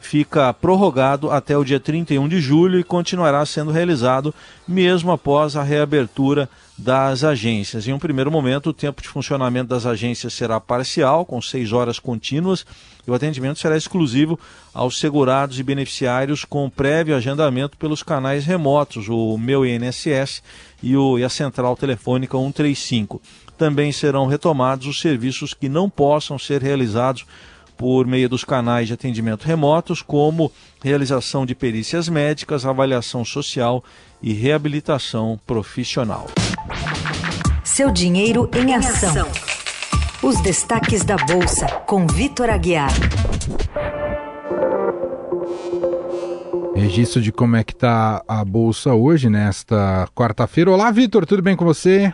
fica 0.00 0.52
prorrogado 0.52 1.30
até 1.30 1.56
o 1.56 1.64
dia 1.64 1.80
31 1.80 2.28
de 2.28 2.40
julho 2.40 2.78
e 2.78 2.84
continuará 2.84 3.44
sendo 3.44 3.70
realizado 3.70 4.34
mesmo 4.66 5.10
após 5.10 5.56
a 5.56 5.62
reabertura 5.62 6.48
das 6.78 7.24
agências. 7.24 7.88
Em 7.88 7.92
um 7.92 7.98
primeiro 7.98 8.30
momento, 8.30 8.70
o 8.70 8.72
tempo 8.72 9.02
de 9.02 9.08
funcionamento 9.08 9.68
das 9.68 9.84
agências 9.84 10.32
será 10.32 10.60
parcial, 10.60 11.26
com 11.26 11.42
seis 11.42 11.72
horas 11.72 11.98
contínuas, 11.98 12.64
e 13.04 13.10
o 13.10 13.14
atendimento 13.14 13.58
será 13.58 13.76
exclusivo 13.76 14.38
aos 14.72 15.00
segurados 15.00 15.58
e 15.58 15.62
beneficiários 15.64 16.44
com 16.44 16.70
prévio 16.70 17.16
agendamento 17.16 17.76
pelos 17.76 18.02
canais 18.02 18.44
remotos, 18.44 19.08
o 19.08 19.36
Meu 19.36 19.66
INSS 19.66 20.40
e, 20.80 20.96
o, 20.96 21.18
e 21.18 21.24
a 21.24 21.28
Central 21.28 21.76
Telefônica 21.76 22.38
135. 22.38 23.20
Também 23.56 23.90
serão 23.90 24.26
retomados 24.26 24.86
os 24.86 25.00
serviços 25.00 25.52
que 25.52 25.68
não 25.68 25.90
possam 25.90 26.38
ser 26.38 26.62
realizados 26.62 27.26
por 27.78 28.06
meio 28.06 28.28
dos 28.28 28.44
canais 28.44 28.88
de 28.88 28.94
atendimento 28.94 29.44
remotos, 29.44 30.02
como 30.02 30.52
realização 30.82 31.46
de 31.46 31.54
perícias 31.54 32.08
médicas, 32.08 32.66
avaliação 32.66 33.24
social 33.24 33.82
e 34.20 34.32
reabilitação 34.32 35.38
profissional. 35.46 36.26
Seu 37.62 37.90
dinheiro 37.90 38.50
em 38.52 38.74
ação. 38.74 39.28
Os 40.20 40.40
destaques 40.42 41.04
da 41.04 41.16
Bolsa, 41.16 41.66
com 41.86 42.04
Vitor 42.08 42.50
Aguiar. 42.50 42.90
Registro 46.74 47.22
de 47.22 47.30
como 47.30 47.54
é 47.54 47.62
que 47.62 47.72
está 47.72 48.22
a 48.26 48.44
Bolsa 48.44 48.94
hoje, 48.94 49.30
nesta 49.30 50.08
quarta-feira. 50.14 50.72
Olá, 50.72 50.90
Vitor, 50.90 51.24
tudo 51.24 51.42
bem 51.42 51.54
com 51.54 51.64
você? 51.64 52.12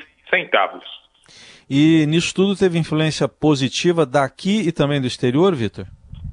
E 1.70 2.06
nisso 2.08 2.34
tudo 2.34 2.56
teve 2.56 2.80
influência 2.80 3.28
positiva 3.28 4.06
daqui 4.06 4.66
e 4.68 4.72
também 4.72 5.02
do 5.02 5.08
exterior, 5.08 5.54
Vitor? 5.54 5.86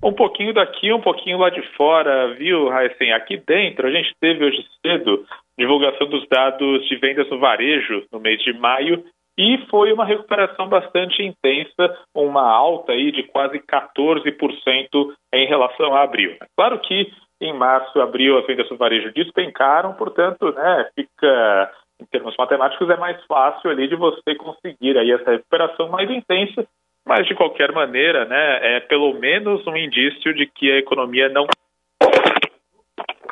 Um 0.03 0.13
pouquinho 0.13 0.53
daqui, 0.53 0.93
um 0.93 1.01
pouquinho 1.01 1.39
lá 1.39 1.49
de 1.51 1.63
fora, 1.77 2.35
viu, 2.35 2.69
Raíssen? 2.69 3.13
Aqui 3.13 3.39
dentro, 3.39 3.89
a 3.89 3.91
gente 3.91 4.15
teve 4.21 4.45
hoje 4.45 4.65
cedo 4.83 5.25
divulgação 5.59 6.09
dos 6.09 6.29
dados 6.29 6.87
de 6.89 6.97
vendas 6.97 7.29
no 7.31 7.39
varejo 7.39 8.05
no 8.13 8.21
mês 8.21 8.43
de 8.43 8.53
maio 8.53 9.03
e 9.37 9.59
foi 9.69 9.93
uma 9.93 10.05
recuperação 10.05 10.69
bastante 10.69 11.23
intensa, 11.23 11.97
uma 12.15 12.43
alta 12.43 12.93
aí 12.93 13.11
de 13.11 13.25
quase 13.25 13.59
14% 13.59 15.13
em 15.37 15.47
relação 15.47 15.95
a 15.95 16.03
abril. 16.03 16.37
Claro 16.57 16.79
que 16.81 17.11
em 17.41 17.53
março, 17.53 18.01
abril, 18.01 18.39
as 18.39 18.47
vendas 18.47 18.71
no 18.71 18.77
varejo 18.77 19.13
despencaram, 19.13 19.93
portanto, 19.95 20.53
né, 20.53 20.89
fica 20.95 21.71
em 22.01 22.07
termos 22.07 22.35
matemáticos 22.37 22.89
é 22.91 22.97
mais 22.97 23.23
fácil 23.27 23.71
ali 23.71 23.89
de 23.89 23.97
você 23.97 24.35
conseguir 24.37 24.97
aí 24.99 25.13
essa 25.13 25.31
recuperação 25.31 25.89
mais 25.89 26.11
intensa, 26.11 26.67
mas 27.07 27.27
de 27.27 27.35
qualquer 27.35 27.73
maneira, 27.73 28.25
né, 28.25 28.77
é 28.77 28.81
pelo 28.81 29.15
menos 29.15 29.67
um 29.67 29.77
indício 29.77 30.35
de 30.35 30.47
que 30.47 30.71
a 30.71 30.79
economia 30.79 31.29
não 31.29 31.47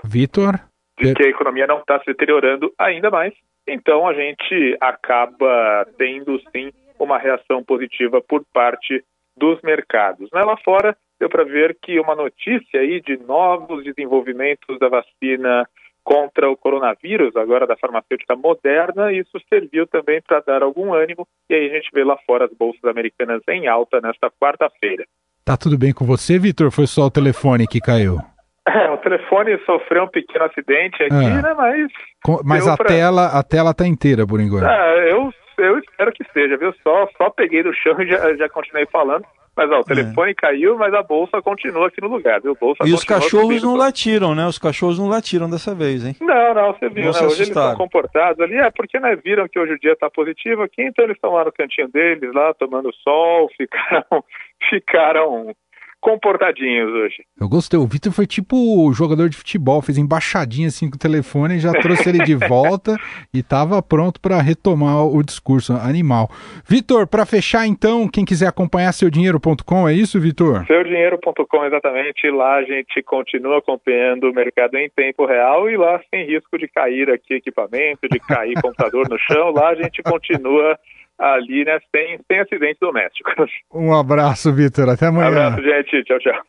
Vitor, 0.04 0.60
de 1.00 1.14
que 1.14 1.24
a 1.24 1.28
economia 1.28 1.66
não 1.66 1.78
está 1.78 1.98
se 2.00 2.06
deteriorando 2.06 2.72
ainda 2.78 3.10
mais 3.10 3.32
então 3.66 4.06
a 4.06 4.14
gente 4.14 4.76
acaba 4.80 5.86
tendo 5.96 6.40
sim 6.50 6.72
uma 6.98 7.18
reação 7.18 7.62
positiva 7.62 8.20
por 8.20 8.44
parte 8.52 9.04
dos 9.36 9.60
mercados. 9.62 10.28
Né? 10.32 10.42
Lá 10.42 10.56
fora 10.58 10.96
deu 11.22 11.28
para 11.28 11.44
ver 11.44 11.76
que 11.80 12.00
uma 12.00 12.16
notícia 12.16 12.80
aí 12.80 13.00
de 13.00 13.16
novos 13.16 13.84
desenvolvimentos 13.84 14.76
da 14.80 14.88
vacina 14.88 15.64
contra 16.02 16.50
o 16.50 16.56
coronavírus, 16.56 17.36
agora 17.36 17.64
da 17.64 17.76
farmacêutica 17.76 18.34
Moderna, 18.34 19.12
isso 19.12 19.38
serviu 19.48 19.86
também 19.86 20.20
para 20.20 20.40
dar 20.40 20.64
algum 20.64 20.92
ânimo 20.92 21.24
e 21.48 21.54
aí 21.54 21.70
a 21.70 21.74
gente 21.74 21.90
vê 21.94 22.02
lá 22.02 22.16
fora 22.26 22.46
as 22.46 22.52
bolsas 22.52 22.82
americanas 22.82 23.40
em 23.48 23.68
alta 23.68 24.00
nesta 24.00 24.28
quarta-feira. 24.32 25.04
Tá 25.44 25.56
tudo 25.56 25.78
bem 25.78 25.92
com 25.92 26.04
você, 26.04 26.40
Vitor? 26.40 26.72
Foi 26.72 26.88
só 26.88 27.02
o 27.02 27.10
telefone 27.10 27.68
que 27.68 27.78
caiu? 27.78 28.18
É, 28.66 28.90
o 28.90 28.96
telefone 28.98 29.56
sofreu 29.64 30.04
um 30.04 30.08
pequeno 30.08 30.44
acidente 30.44 31.02
aqui, 31.04 31.14
é. 31.14 31.42
né? 31.42 31.54
Mas. 31.56 31.92
Com, 32.24 32.40
mas 32.44 32.66
a, 32.66 32.76
pra... 32.76 32.86
tela, 32.86 33.26
a 33.26 33.42
tela 33.42 33.74
tá 33.74 33.86
inteira 33.86 34.24
por 34.24 34.40
enquanto. 34.40 34.66
É, 34.66 35.12
eu, 35.12 35.32
eu 35.58 35.78
espero 35.78 36.12
que 36.12 36.24
seja, 36.32 36.56
viu? 36.56 36.72
Só, 36.82 37.08
só 37.16 37.30
peguei 37.30 37.64
do 37.64 37.74
chão 37.74 38.00
e 38.00 38.06
já, 38.06 38.36
já 38.36 38.48
continuei 38.48 38.86
falando. 38.86 39.24
Mas 39.56 39.70
ó, 39.70 39.78
o 39.78 39.80
é. 39.80 39.84
telefone 39.84 40.30
é. 40.30 40.34
caiu, 40.34 40.78
mas 40.78 40.94
a 40.94 41.02
bolsa 41.02 41.42
continua 41.42 41.88
aqui 41.88 42.00
no 42.00 42.08
lugar, 42.08 42.40
viu? 42.40 42.56
Bolsa 42.58 42.84
e 42.86 42.92
os 42.92 43.04
cachorros 43.04 43.62
não 43.62 43.76
latiram, 43.76 44.34
né? 44.34 44.46
Os 44.46 44.58
cachorros 44.58 44.98
não 44.98 45.08
latiram 45.08 45.48
dessa 45.48 45.74
vez, 45.74 46.04
hein? 46.04 46.16
Não, 46.20 46.54
não, 46.54 46.72
você 46.72 46.88
viu, 46.88 47.04
né? 47.04 47.10
Hoje 47.10 47.24
eles 47.24 47.48
estão 47.48 47.76
comportados 47.76 48.40
ali. 48.40 48.56
É, 48.56 48.70
porque 48.70 48.98
né, 48.98 49.14
viram 49.16 49.46
que 49.48 49.58
hoje 49.58 49.74
o 49.74 49.78
dia 49.78 49.94
tá 49.96 50.08
positivo 50.10 50.62
aqui, 50.62 50.82
então 50.82 51.04
eles 51.04 51.16
estão 51.16 51.32
lá 51.32 51.44
no 51.44 51.52
cantinho 51.52 51.88
deles, 51.88 52.32
lá 52.32 52.54
tomando 52.54 52.92
sol, 52.94 53.50
ficaram, 53.56 54.24
ficaram 54.70 55.56
comportadinhos 56.02 56.90
hoje. 56.90 57.24
Eu 57.40 57.48
gostei. 57.48 57.78
O 57.78 57.86
Vitor 57.86 58.12
foi 58.12 58.26
tipo 58.26 58.56
o 58.56 58.92
jogador 58.92 59.28
de 59.28 59.36
futebol, 59.36 59.80
fez 59.80 59.96
embaixadinha 59.96 60.66
assim 60.66 60.90
com 60.90 60.96
o 60.96 60.98
telefone, 60.98 61.60
já 61.60 61.72
trouxe 61.72 62.08
ele 62.08 62.24
de 62.24 62.34
volta 62.48 62.96
e 63.32 63.38
estava 63.38 63.80
pronto 63.80 64.20
para 64.20 64.42
retomar 64.42 65.06
o 65.06 65.22
discurso 65.22 65.72
animal. 65.74 66.28
Vitor, 66.68 67.06
para 67.06 67.24
fechar 67.24 67.66
então, 67.66 68.08
quem 68.08 68.24
quiser 68.24 68.48
acompanhar 68.48 68.92
seudinheiro.com, 68.92 69.88
é 69.88 69.94
isso, 69.94 70.20
Vitor? 70.20 70.66
Seudinheiro.com, 70.66 71.64
exatamente. 71.64 72.28
Lá 72.30 72.56
a 72.56 72.64
gente 72.64 73.00
continua 73.02 73.58
acompanhando 73.58 74.28
o 74.28 74.34
mercado 74.34 74.76
em 74.76 74.90
tempo 74.90 75.24
real 75.24 75.70
e 75.70 75.76
lá 75.76 76.00
sem 76.10 76.26
risco 76.26 76.58
de 76.58 76.66
cair 76.66 77.10
aqui 77.10 77.34
equipamento, 77.34 78.08
de 78.10 78.18
cair 78.18 78.54
computador 78.60 79.08
no 79.08 79.18
chão, 79.18 79.52
lá 79.52 79.68
a 79.68 79.74
gente 79.76 80.02
continua 80.02 80.76
ali, 81.18 81.64
né, 81.64 81.78
sem, 81.94 82.18
sem 82.26 82.40
acidentes 82.40 82.78
domésticos. 82.80 83.50
Um 83.72 83.94
abraço, 83.94 84.52
Vitor. 84.52 84.88
Até 84.88 85.06
amanhã. 85.06 85.26
Um 85.26 85.46
abraço, 85.46 85.62
gente. 85.62 86.04
Tchau, 86.04 86.18
tchau. 86.18 86.42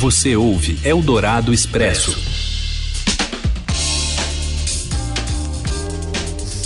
Você 0.00 0.34
ouve 0.34 0.76
Eldorado 0.86 1.52
Expresso. 1.52 2.10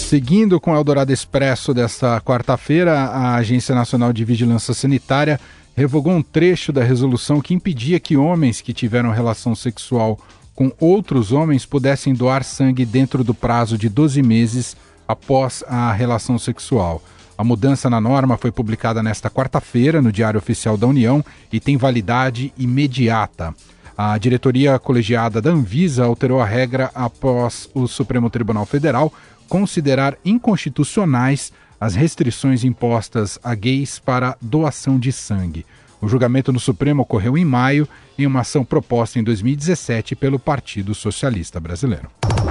Seguindo 0.06 0.60
com 0.60 0.72
o 0.72 0.76
Eldorado 0.76 1.12
Expresso 1.12 1.74
desta 1.74 2.20
quarta-feira, 2.20 2.92
a 2.92 3.34
Agência 3.34 3.74
Nacional 3.74 4.12
de 4.12 4.24
Vigilância 4.24 4.72
Sanitária 4.72 5.38
revogou 5.76 6.12
um 6.12 6.22
trecho 6.22 6.72
da 6.72 6.82
resolução 6.82 7.40
que 7.40 7.52
impedia 7.52 8.00
que 8.00 8.16
homens 8.16 8.60
que 8.60 8.72
tiveram 8.72 9.10
relação 9.10 9.54
sexual 9.54 10.18
com 10.54 10.72
outros 10.80 11.32
homens 11.32 11.66
pudessem 11.66 12.14
doar 12.14 12.42
sangue 12.42 12.86
dentro 12.86 13.22
do 13.22 13.34
prazo 13.34 13.76
de 13.76 13.88
12 13.90 14.22
meses 14.22 14.76
após 15.06 15.62
a 15.68 15.92
relação 15.92 16.38
sexual. 16.38 17.02
A 17.38 17.44
mudança 17.44 17.90
na 17.90 18.00
norma 18.00 18.36
foi 18.36 18.50
publicada 18.50 19.02
nesta 19.02 19.30
quarta-feira 19.30 20.00
no 20.00 20.10
Diário 20.10 20.38
Oficial 20.38 20.76
da 20.76 20.86
União 20.86 21.24
e 21.52 21.60
tem 21.60 21.76
validade 21.76 22.52
imediata. 22.56 23.54
A 23.96 24.16
diretoria 24.18 24.78
colegiada 24.78 25.40
da 25.40 25.50
Anvisa 25.50 26.04
alterou 26.04 26.40
a 26.40 26.46
regra 26.46 26.90
após 26.94 27.68
o 27.74 27.86
Supremo 27.86 28.28
Tribunal 28.30 28.66
Federal 28.66 29.12
considerar 29.48 30.16
inconstitucionais 30.24 31.52
as 31.80 31.94
restrições 31.94 32.64
impostas 32.64 33.38
a 33.44 33.54
gays 33.54 33.98
para 33.98 34.36
doação 34.40 34.98
de 34.98 35.12
sangue. 35.12 35.64
O 36.00 36.08
julgamento 36.08 36.52
no 36.52 36.60
Supremo 36.60 37.02
ocorreu 37.02 37.38
em 37.38 37.44
maio, 37.44 37.88
em 38.18 38.26
uma 38.26 38.40
ação 38.40 38.64
proposta 38.64 39.18
em 39.18 39.24
2017 39.24 40.14
pelo 40.14 40.38
Partido 40.38 40.94
Socialista 40.94 41.58
Brasileiro. 41.58 42.10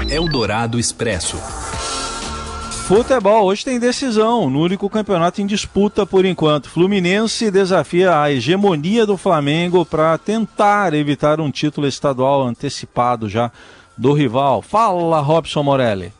Eldorado 0.10 0.80
Expresso. 0.80 1.38
Futebol, 2.88 3.46
hoje 3.46 3.66
tem 3.66 3.80
decisão 3.80 4.48
no 4.48 4.62
único 4.62 4.88
campeonato 4.88 5.42
em 5.42 5.48
disputa 5.48 6.06
por 6.06 6.24
enquanto. 6.24 6.70
Fluminense 6.70 7.50
desafia 7.50 8.22
a 8.22 8.32
hegemonia 8.32 9.08
do 9.08 9.18
Flamengo 9.18 9.84
para 9.84 10.16
tentar 10.20 10.94
evitar 10.94 11.42
um 11.42 11.50
título 11.50 11.88
estadual 11.88 12.44
antecipado 12.44 13.28
já 13.28 13.52
do 13.98 14.14
rival. 14.14 14.62
Fala, 14.62 15.20
Robson 15.20 15.64
Morelli. 15.64 16.14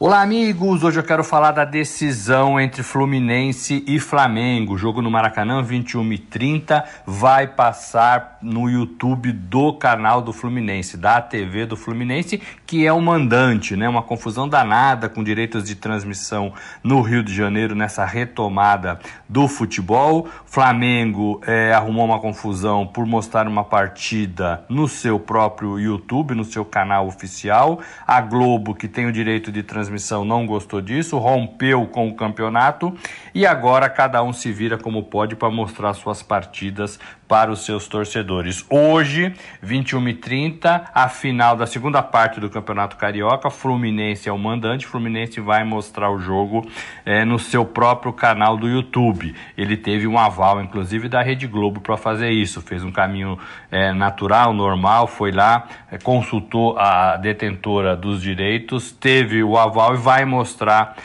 Olá, 0.00 0.22
amigos! 0.22 0.82
Hoje 0.82 0.98
eu 0.98 1.04
quero 1.04 1.22
falar 1.22 1.52
da 1.52 1.64
decisão 1.64 2.60
entre 2.60 2.82
Fluminense 2.82 3.84
e 3.86 4.00
Flamengo. 4.00 4.76
Jogo 4.76 5.00
no 5.00 5.10
Maracanã, 5.10 5.62
21 5.62 6.12
e 6.12 6.18
30, 6.18 6.84
vai 7.06 7.46
passar 7.46 8.38
no 8.42 8.68
YouTube 8.68 9.30
do 9.30 9.72
canal 9.72 10.20
do 10.20 10.32
Fluminense, 10.32 10.96
da 10.96 11.22
TV 11.22 11.64
do 11.64 11.76
Fluminense, 11.76 12.42
que 12.74 12.84
é 12.84 12.92
o 12.92 13.00
mandante, 13.00 13.76
né? 13.76 13.88
Uma 13.88 14.02
confusão 14.02 14.48
danada 14.48 15.08
com 15.08 15.22
direitos 15.22 15.62
de 15.62 15.76
transmissão 15.76 16.52
no 16.82 17.02
Rio 17.02 17.22
de 17.22 17.32
Janeiro 17.32 17.72
nessa 17.72 18.04
retomada 18.04 18.98
do 19.28 19.46
futebol. 19.46 20.28
Flamengo 20.44 21.40
é, 21.46 21.72
arrumou 21.72 22.04
uma 22.04 22.18
confusão 22.18 22.84
por 22.84 23.06
mostrar 23.06 23.46
uma 23.46 23.62
partida 23.62 24.64
no 24.68 24.88
seu 24.88 25.20
próprio 25.20 25.78
YouTube, 25.78 26.34
no 26.34 26.42
seu 26.42 26.64
canal 26.64 27.06
oficial. 27.06 27.78
A 28.04 28.20
Globo, 28.20 28.74
que 28.74 28.88
tem 28.88 29.06
o 29.06 29.12
direito 29.12 29.52
de 29.52 29.62
transmissão 29.62 30.24
não 30.24 30.44
gostou 30.44 30.80
disso, 30.80 31.16
rompeu 31.16 31.86
com 31.86 32.08
o 32.08 32.16
campeonato 32.16 32.92
e 33.32 33.46
agora 33.46 33.88
cada 33.88 34.20
um 34.20 34.32
se 34.32 34.50
vira 34.50 34.76
como 34.76 35.04
pode 35.04 35.36
para 35.36 35.48
mostrar 35.48 35.94
suas 35.94 36.24
partidas 36.24 36.98
para 37.28 37.52
os 37.52 37.64
seus 37.64 37.86
torcedores. 37.88 38.64
Hoje, 38.68 39.32
21h30, 39.64 40.88
a 40.92 41.08
final 41.08 41.56
da 41.56 41.66
segunda 41.66 42.02
parte 42.02 42.38
do 42.38 42.50
Campeonato 42.50 42.63
Carioca. 42.96 43.50
Fluminense 43.50 44.28
é 44.28 44.32
o 44.32 44.38
mandante. 44.38 44.86
Fluminense 44.86 45.40
vai 45.40 45.64
mostrar 45.64 46.10
o 46.10 46.18
jogo 46.18 46.66
é, 47.04 47.24
no 47.24 47.38
seu 47.38 47.64
próprio 47.64 48.12
canal 48.12 48.56
do 48.56 48.68
YouTube. 48.68 49.34
Ele 49.56 49.76
teve 49.76 50.06
um 50.06 50.18
aval, 50.18 50.62
inclusive, 50.62 51.08
da 51.08 51.22
Rede 51.22 51.46
Globo 51.46 51.80
para 51.80 51.96
fazer 51.96 52.30
isso. 52.30 52.60
Fez 52.60 52.82
um 52.82 52.90
caminho 52.90 53.38
é, 53.70 53.92
natural, 53.92 54.52
normal, 54.52 55.06
foi 55.06 55.30
lá, 55.30 55.66
é, 55.90 55.98
consultou 55.98 56.78
a 56.78 57.16
detentora 57.16 57.96
dos 57.96 58.22
direitos, 58.22 58.92
teve 58.92 59.42
o 59.42 59.58
aval 59.58 59.94
e 59.94 59.98
vai 59.98 60.24
mostrar 60.24 60.96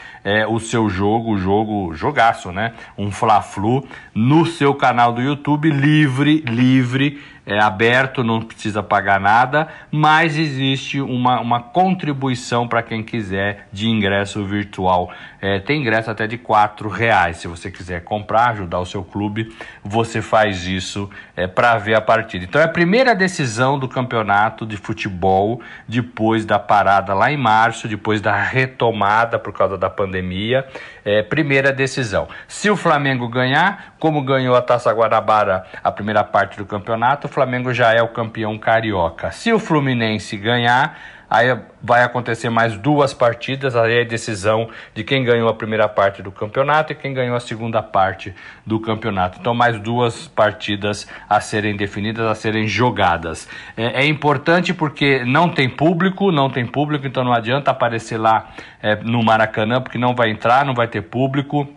o 0.50 0.60
seu 0.60 0.90
jogo, 0.90 1.32
o 1.32 1.38
jogo 1.40 1.94
jogaço, 1.94 2.52
né? 2.52 2.74
Um 2.98 3.10
Fla-Flu 3.10 3.88
no 4.14 4.46
seu 4.46 4.76
canal 4.76 5.14
do 5.14 5.22
YouTube, 5.22 5.72
livre, 5.72 6.44
livre 6.46 7.20
é 7.50 7.60
aberto, 7.60 8.24
não 8.24 8.42
precisa 8.42 8.84
pagar 8.84 9.20
nada, 9.20 9.68
mas 9.92 10.38
existe 10.38 11.02
uma, 11.02 11.40
uma 11.40 11.60
contribuição 11.60 12.68
para 12.68 12.84
quem 12.84 13.04
quiser 13.04 13.68
de 13.74 13.90
ingresso 13.90 14.46
virtual. 14.46 15.12
É, 15.42 15.60
tem 15.60 15.82
ingresso 15.82 16.12
até 16.12 16.28
de 16.28 16.38
quatro 16.38 16.90
reais. 16.90 17.38
Se 17.38 17.48
você 17.48 17.72
quiser 17.72 18.04
comprar, 18.04 18.50
ajudar 18.50 18.80
o 18.80 18.86
seu 18.86 19.04
clube, 19.04 19.56
você 19.84 20.22
faz 20.22 20.66
isso 20.66 21.10
é, 21.36 21.48
para 21.48 21.78
ver 21.78 21.96
a 21.96 22.02
partida. 22.02 22.46
Então 22.46 22.60
é 22.60 22.66
a 22.66 22.70
primeira 22.70 23.16
decisão 23.16 23.80
do 23.80 23.88
campeonato 23.88 24.66
de 24.66 24.76
futebol 24.78 25.62
depois 25.88 26.46
da 26.46 26.60
parada 26.60 27.14
lá 27.14 27.32
em 27.32 27.38
março, 27.38 27.88
depois 27.88 28.20
da 28.22 28.36
retomada 28.36 29.40
por 29.40 29.54
causa 29.54 29.78
da 29.78 29.90
pandemia. 29.90 30.68
É, 31.06 31.24
primeira 31.24 31.72
decisão. 31.72 32.28
Se 32.48 32.70
o 32.70 32.76
Flamengo 32.76 33.28
ganhar, 33.28 33.96
como 34.00 34.22
ganhou 34.22 34.56
a 34.56 34.62
Taça 34.62 34.92
Guanabara 34.92 35.66
a 35.84 35.92
primeira 35.92 36.24
parte 36.24 36.58
do 36.58 36.66
campeonato, 36.66 37.28
o 37.28 37.30
Flamengo 37.30 37.74
já 37.74 37.94
é 37.94 38.02
o 38.02 38.10
campeão 38.10 38.58
carioca. 38.58 39.32
Se 39.32 39.52
o 39.54 39.60
Fluminense 39.60 40.36
ganhar, 40.38 40.98
Aí 41.30 41.56
vai 41.82 42.04
acontecer 42.04 42.50
mais 42.50 42.76
duas 42.76 43.14
partidas, 43.14 43.76
aí 43.76 44.00
é 44.00 44.06
decisão 44.06 44.70
de 44.96 45.04
quem 45.04 45.24
ganhou 45.24 45.48
a 45.48 45.54
primeira 45.54 45.88
parte 45.88 46.24
do 46.24 46.32
campeonato 46.32 46.92
e 46.92 46.96
quem 46.96 47.14
ganhou 47.14 47.36
a 47.36 47.40
segunda 47.40 47.84
parte 47.84 48.34
do 48.66 48.80
campeonato. 48.80 49.38
Então, 49.40 49.54
mais 49.54 49.80
duas 49.80 50.28
partidas 50.28 51.08
a 51.30 51.40
serem 51.40 51.76
definidas, 51.76 52.26
a 52.26 52.34
serem 52.34 52.68
jogadas. 52.68 53.48
É, 53.78 54.04
é 54.04 54.06
importante 54.06 54.74
porque 54.74 55.24
não 55.24 55.50
tem 55.50 55.70
público, 55.70 56.32
não 56.32 56.50
tem 56.50 56.66
público, 56.66 57.06
então 57.06 57.24
não 57.24 57.34
adianta 57.34 57.72
aparecer 57.72 58.18
lá 58.18 58.50
é, 58.82 58.96
no 58.96 59.24
Maracanã, 59.24 59.80
porque 59.82 59.98
não 59.98 60.16
vai 60.16 60.32
entrar, 60.32 60.66
não 60.66 60.74
vai 60.74 60.88
ter 60.88 61.02
público 61.04 61.68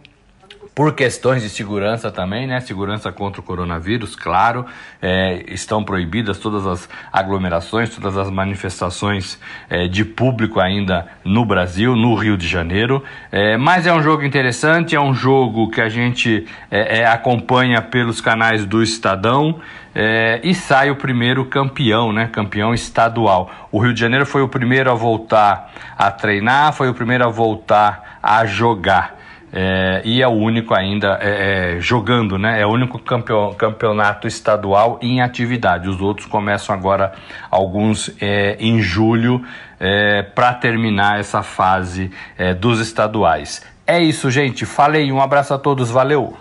por 0.75 0.95
questões 0.95 1.43
de 1.43 1.51
segurança 1.51 2.11
também, 2.11 2.47
né? 2.47 2.61
Segurança 2.61 3.13
contra 3.13 3.41
o 3.41 3.45
coronavírus, 3.45 4.17
claro. 4.17 4.65
É, 5.03 5.45
estão 5.49 5.85
proibidas 5.85 6.39
todas 6.39 6.67
as 6.67 6.89
aglomerações, 7.13 7.91
todas 7.91 8.17
as 8.17 8.31
manifestações 8.31 9.39
é, 9.69 9.87
de 9.87 10.05
público 10.05 10.61
ainda 10.61 11.07
no 11.25 11.45
Brasil, 11.45 11.95
no 11.95 12.15
Rio 12.15 12.39
de 12.39 12.49
Janeiro. 12.49 13.05
É, 13.31 13.57
mas 13.59 13.87
é 13.87 13.93
um 13.93 14.03
jogo 14.03 14.23
interessante, 14.23 14.97
é 14.97 15.01
um 15.01 15.15
jogo 15.15 15.71
que 15.71 15.81
a 15.81 15.91
gente 15.91 16.47
é, 16.71 17.01
é, 17.01 17.07
acompanha 17.07 17.83
pelos 17.83 18.21
canais 18.21 18.65
do 18.65 18.83
Estadão. 18.83 19.61
É, 19.95 20.41
e 20.43 20.55
sai 20.55 20.91
o 20.91 20.97
primeiro 20.97 21.45
campeão, 21.45 22.15
né? 22.15 22.31
Campeão 22.33 22.73
estadual. 22.73 23.69
O 23.71 23.79
Rio 23.79 23.93
de 23.93 24.01
Janeiro 24.01 24.25
foi 24.25 24.41
o 24.41 24.49
primeiro 24.49 24.91
a 24.91 24.95
voltar 24.95 25.71
a 25.99 26.11
treinar, 26.11 26.73
foi 26.73 26.89
o 26.89 26.95
primeiro 26.95 27.27
a 27.27 27.29
voltar 27.29 28.19
a 28.23 28.47
jogar. 28.47 29.22
É, 29.53 30.01
e 30.03 30.23
é 30.23 30.27
o 30.27 30.31
único 30.31 30.75
ainda 30.75 31.19
é, 31.21 31.77
é, 31.77 31.81
jogando, 31.81 32.39
né? 32.39 32.61
É 32.61 32.67
o 32.67 32.71
único 32.71 32.99
campeon, 32.99 33.53
campeonato 33.53 34.27
estadual 34.27 34.99
em 35.03 35.21
atividade. 35.21 35.89
Os 35.89 36.01
outros 36.01 36.27
começam 36.27 36.75
agora, 36.75 37.13
alguns 37.51 38.11
é, 38.19 38.57
em 38.59 38.81
julho, 38.81 39.45
é, 39.79 40.23
para 40.23 40.55
terminar 40.55 41.21
essa 41.21 41.43
fase 41.43 42.11
é, 42.39 42.55
dos 42.55 42.81
estaduais. 42.81 43.63
É 43.87 44.01
isso, 44.01 44.31
gente. 44.31 44.65
Falei. 44.65 45.13
Um 45.13 45.21
abraço 45.21 45.53
a 45.53 45.59
todos. 45.59 45.91
Valeu. 45.91 46.35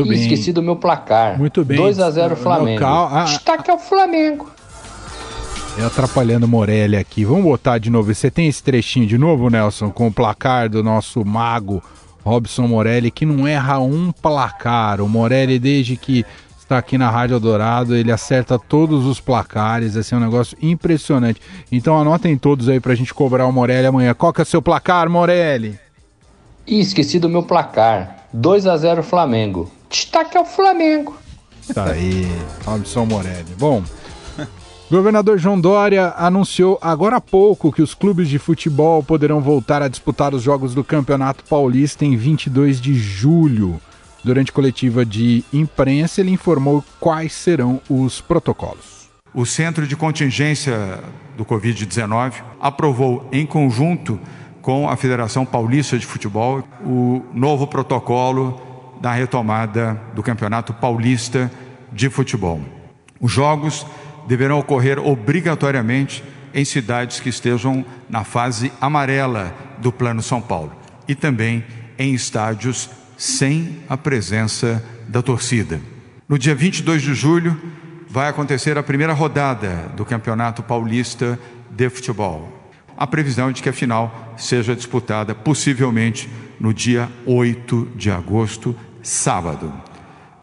Muito 0.00 0.08
bem. 0.08 0.18
Esqueci 0.18 0.52
do 0.52 0.62
meu 0.62 0.76
placar. 0.76 1.36
Muito 1.36 1.62
bem. 1.64 1.76
2 1.76 2.00
a 2.00 2.10
0 2.10 2.36
Flamengo. 2.36 2.80
Local... 2.80 3.10
Ah, 3.12 3.24
Destaque 3.24 3.70
ao 3.70 3.78
Flamengo. 3.78 4.50
Eu 5.78 5.86
atrapalhando 5.86 6.46
Morelli 6.46 6.96
aqui. 6.96 7.24
Vamos 7.24 7.44
botar 7.44 7.78
de 7.78 7.90
novo. 7.90 8.12
Você 8.12 8.30
tem 8.30 8.48
esse 8.48 8.62
trechinho 8.62 9.06
de 9.06 9.16
novo, 9.16 9.48
Nelson, 9.48 9.90
com 9.90 10.08
o 10.08 10.12
placar 10.12 10.68
do 10.68 10.82
nosso 10.82 11.24
mago 11.24 11.82
Robson 12.22 12.66
Morelli, 12.66 13.10
que 13.10 13.24
não 13.24 13.46
erra 13.46 13.78
um 13.78 14.12
placar. 14.12 15.00
O 15.00 15.08
Morelli, 15.08 15.58
desde 15.58 15.96
que 15.96 16.24
está 16.58 16.78
aqui 16.78 16.98
na 16.98 17.10
Rádio 17.10 17.40
Dourado, 17.40 17.96
ele 17.96 18.12
acerta 18.12 18.58
todos 18.58 19.06
os 19.06 19.20
placares. 19.20 19.96
Assim, 19.96 20.14
é 20.14 20.18
um 20.18 20.22
negócio 20.22 20.56
impressionante. 20.60 21.40
Então 21.72 21.98
anotem 21.98 22.36
todos 22.36 22.68
aí 22.68 22.78
pra 22.78 22.94
gente 22.94 23.14
cobrar 23.14 23.46
o 23.46 23.52
Morelli 23.52 23.86
amanhã. 23.86 24.12
Qual 24.12 24.32
que 24.32 24.40
é 24.40 24.44
o 24.44 24.46
seu 24.46 24.60
placar, 24.60 25.08
Morelli? 25.08 25.78
Ih, 26.66 26.80
esqueci 26.80 27.18
do 27.18 27.28
meu 27.28 27.42
placar. 27.42 28.26
2 28.32 28.66
a 28.66 28.76
0 28.76 29.02
Flamengo. 29.02 29.70
Destaque 29.88 30.36
ao 30.36 30.44
Flamengo. 30.44 31.16
Tá 31.74 31.86
aí, 31.92 32.30
Robson 32.64 33.06
Morelli. 33.06 33.54
Bom, 33.58 33.82
Governador 34.90 35.38
João 35.38 35.60
Dória 35.60 36.12
anunciou 36.16 36.76
agora 36.82 37.14
há 37.14 37.20
pouco 37.20 37.70
que 37.70 37.80
os 37.80 37.94
clubes 37.94 38.28
de 38.28 38.40
futebol 38.40 39.04
poderão 39.04 39.40
voltar 39.40 39.80
a 39.82 39.86
disputar 39.86 40.34
os 40.34 40.42
jogos 40.42 40.74
do 40.74 40.82
Campeonato 40.82 41.44
Paulista 41.44 42.04
em 42.04 42.16
22 42.16 42.80
de 42.80 42.92
julho. 42.94 43.80
Durante 44.24 44.50
coletiva 44.50 45.06
de 45.06 45.44
imprensa, 45.52 46.20
ele 46.20 46.32
informou 46.32 46.84
quais 46.98 47.32
serão 47.32 47.80
os 47.88 48.20
protocolos. 48.20 49.08
O 49.32 49.46
Centro 49.46 49.86
de 49.86 49.94
Contingência 49.94 50.98
do 51.36 51.44
Covid-19 51.44 52.42
aprovou, 52.60 53.28
em 53.30 53.46
conjunto 53.46 54.18
com 54.60 54.88
a 54.88 54.96
Federação 54.96 55.46
Paulista 55.46 55.96
de 55.96 56.04
Futebol, 56.04 56.64
o 56.84 57.22
novo 57.32 57.68
protocolo 57.68 58.60
da 59.00 59.12
retomada 59.12 60.02
do 60.16 60.22
Campeonato 60.22 60.74
Paulista 60.74 61.48
de 61.92 62.10
Futebol. 62.10 62.60
Os 63.20 63.30
jogos 63.30 63.86
deverão 64.26 64.58
ocorrer 64.58 64.98
obrigatoriamente 64.98 66.22
em 66.52 66.64
cidades 66.64 67.20
que 67.20 67.28
estejam 67.28 67.84
na 68.08 68.24
fase 68.24 68.72
amarela 68.80 69.54
do 69.78 69.92
Plano 69.92 70.22
São 70.22 70.40
Paulo 70.40 70.72
e 71.06 71.14
também 71.14 71.64
em 71.98 72.14
estádios 72.14 72.90
sem 73.16 73.78
a 73.88 73.96
presença 73.96 74.82
da 75.08 75.22
torcida. 75.22 75.80
No 76.28 76.38
dia 76.38 76.54
22 76.54 77.02
de 77.02 77.14
julho 77.14 77.60
vai 78.08 78.28
acontecer 78.28 78.78
a 78.78 78.82
primeira 78.82 79.12
rodada 79.12 79.90
do 79.96 80.04
Campeonato 80.04 80.62
Paulista 80.62 81.38
de 81.70 81.88
Futebol. 81.90 82.72
A 82.96 83.06
previsão 83.06 83.48
é 83.48 83.52
de 83.52 83.62
que 83.62 83.68
a 83.68 83.72
final 83.72 84.34
seja 84.36 84.74
disputada 84.74 85.34
possivelmente 85.34 86.28
no 86.58 86.74
dia 86.74 87.08
8 87.24 87.92
de 87.96 88.10
agosto, 88.10 88.76
sábado. 89.02 89.72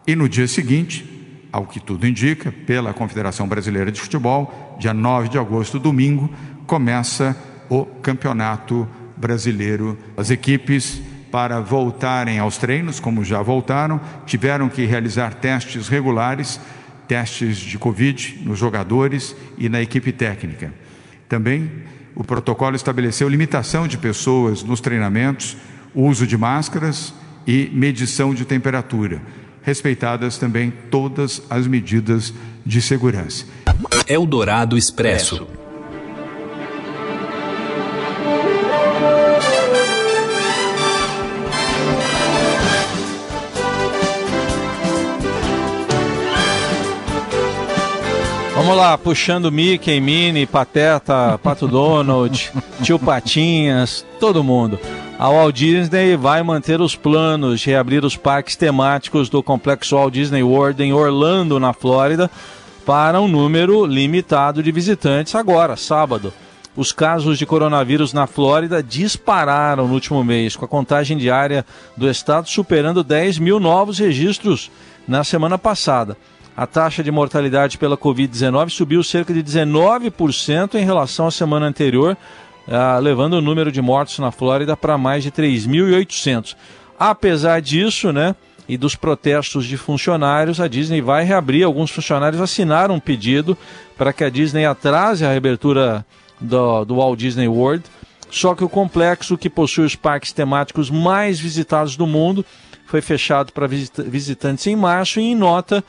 E 0.06 0.16
no 0.16 0.28
dia 0.28 0.48
seguinte, 0.48 1.17
ao 1.58 1.66
que 1.66 1.80
tudo 1.80 2.06
indica, 2.06 2.52
pela 2.52 2.94
Confederação 2.94 3.48
Brasileira 3.48 3.90
de 3.90 4.00
Futebol, 4.00 4.76
dia 4.78 4.94
9 4.94 5.28
de 5.28 5.38
agosto, 5.38 5.78
domingo, 5.78 6.30
começa 6.68 7.36
o 7.68 7.84
Campeonato 7.84 8.88
Brasileiro. 9.16 9.98
As 10.16 10.30
equipes, 10.30 11.02
para 11.32 11.60
voltarem 11.60 12.38
aos 12.38 12.58
treinos, 12.58 13.00
como 13.00 13.24
já 13.24 13.42
voltaram, 13.42 14.00
tiveram 14.24 14.68
que 14.68 14.84
realizar 14.84 15.34
testes 15.34 15.88
regulares, 15.88 16.60
testes 17.08 17.56
de 17.56 17.76
Covid 17.76 18.40
nos 18.44 18.56
jogadores 18.56 19.34
e 19.58 19.68
na 19.68 19.82
equipe 19.82 20.12
técnica. 20.12 20.72
Também 21.28 21.68
o 22.14 22.22
protocolo 22.22 22.76
estabeleceu 22.76 23.28
limitação 23.28 23.88
de 23.88 23.98
pessoas 23.98 24.62
nos 24.62 24.80
treinamentos, 24.80 25.56
uso 25.92 26.24
de 26.24 26.38
máscaras 26.38 27.12
e 27.44 27.68
medição 27.72 28.32
de 28.32 28.44
temperatura 28.44 29.20
respeitadas 29.62 30.38
também 30.38 30.72
todas 30.90 31.42
as 31.48 31.66
medidas 31.66 32.32
de 32.64 32.80
segurança. 32.82 33.44
Eldorado 34.06 34.76
Expresso. 34.76 35.46
Vamos 48.54 48.76
lá, 48.76 48.98
puxando 48.98 49.52
Mickey, 49.52 50.00
Minnie, 50.00 50.44
Pateta, 50.44 51.38
Pato 51.42 51.68
Donald, 51.68 52.52
Tio 52.82 52.98
Patinhas, 52.98 54.04
todo 54.20 54.44
mundo. 54.44 54.78
A 55.18 55.28
Walt 55.30 55.56
Disney 55.56 56.14
vai 56.16 56.44
manter 56.44 56.80
os 56.80 56.94
planos 56.94 57.58
de 57.58 57.70
reabrir 57.70 58.04
os 58.04 58.16
parques 58.16 58.54
temáticos 58.54 59.28
do 59.28 59.42
complexo 59.42 59.96
Walt 59.96 60.14
Disney 60.14 60.44
World 60.44 60.80
em 60.80 60.92
Orlando, 60.92 61.58
na 61.58 61.72
Flórida, 61.72 62.30
para 62.86 63.20
um 63.20 63.26
número 63.26 63.84
limitado 63.84 64.62
de 64.62 64.70
visitantes 64.70 65.34
agora, 65.34 65.74
sábado. 65.74 66.32
Os 66.76 66.92
casos 66.92 67.36
de 67.36 67.44
coronavírus 67.44 68.12
na 68.12 68.28
Flórida 68.28 68.80
dispararam 68.80 69.88
no 69.88 69.94
último 69.94 70.22
mês, 70.22 70.54
com 70.54 70.64
a 70.64 70.68
contagem 70.68 71.18
diária 71.18 71.66
do 71.96 72.08
estado 72.08 72.48
superando 72.48 73.02
10 73.02 73.40
mil 73.40 73.58
novos 73.58 73.98
registros 73.98 74.70
na 75.08 75.24
semana 75.24 75.58
passada. 75.58 76.16
A 76.56 76.64
taxa 76.64 77.02
de 77.02 77.10
mortalidade 77.10 77.76
pela 77.76 77.96
Covid-19 77.96 78.70
subiu 78.70 79.02
cerca 79.02 79.34
de 79.34 79.42
19% 79.42 80.76
em 80.76 80.84
relação 80.84 81.26
à 81.26 81.30
semana 81.32 81.66
anterior, 81.66 82.16
ah, 82.70 82.98
levando 82.98 83.34
o 83.34 83.40
número 83.40 83.72
de 83.72 83.80
mortos 83.80 84.18
na 84.18 84.30
Flórida 84.30 84.76
para 84.76 84.98
mais 84.98 85.22
de 85.22 85.30
3.800. 85.30 86.54
Apesar 86.98 87.60
disso, 87.60 88.12
né, 88.12 88.34
e 88.68 88.76
dos 88.76 88.94
protestos 88.94 89.64
de 89.64 89.76
funcionários, 89.76 90.60
a 90.60 90.68
Disney 90.68 91.00
vai 91.00 91.24
reabrir. 91.24 91.64
Alguns 91.64 91.90
funcionários 91.90 92.40
assinaram 92.40 92.96
um 92.96 93.00
pedido 93.00 93.56
para 93.96 94.12
que 94.12 94.22
a 94.22 94.28
Disney 94.28 94.66
atrase 94.66 95.24
a 95.24 95.30
reabertura 95.30 96.04
do, 96.38 96.84
do 96.84 96.96
Walt 96.96 97.18
Disney 97.18 97.48
World. 97.48 97.84
Só 98.30 98.54
que 98.54 98.62
o 98.62 98.68
complexo, 98.68 99.38
que 99.38 99.48
possui 99.48 99.86
os 99.86 99.96
parques 99.96 100.32
temáticos 100.32 100.90
mais 100.90 101.40
visitados 101.40 101.96
do 101.96 102.06
mundo, 102.06 102.44
foi 102.84 103.00
fechado 103.00 103.52
para 103.52 103.66
visitantes 103.66 104.66
em 104.66 104.76
março 104.76 105.18
e, 105.18 105.24
em 105.24 105.34
nota, 105.34 105.82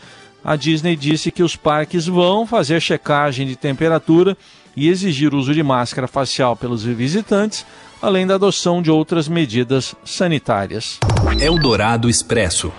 a 0.43 0.55
Disney 0.55 0.95
disse 0.95 1.31
que 1.31 1.43
os 1.43 1.57
parques 1.57 2.07
vão 2.07 2.47
fazer 2.47 2.79
checagem 2.81 3.45
de 3.45 3.57
temperatura 3.57 4.37
e 4.75 4.87
exigir 4.87 5.33
o 5.33 5.37
uso 5.37 5.53
de 5.53 5.63
máscara 5.63 6.07
facial 6.07 6.55
pelos 6.55 6.83
visitantes, 6.83 7.65
além 8.01 8.25
da 8.25 8.35
adoção 8.35 8.81
de 8.81 8.89
outras 8.89 9.27
medidas 9.27 9.95
sanitárias. 10.05 10.99
Eldorado 11.39 12.09
Expresso. 12.09 12.71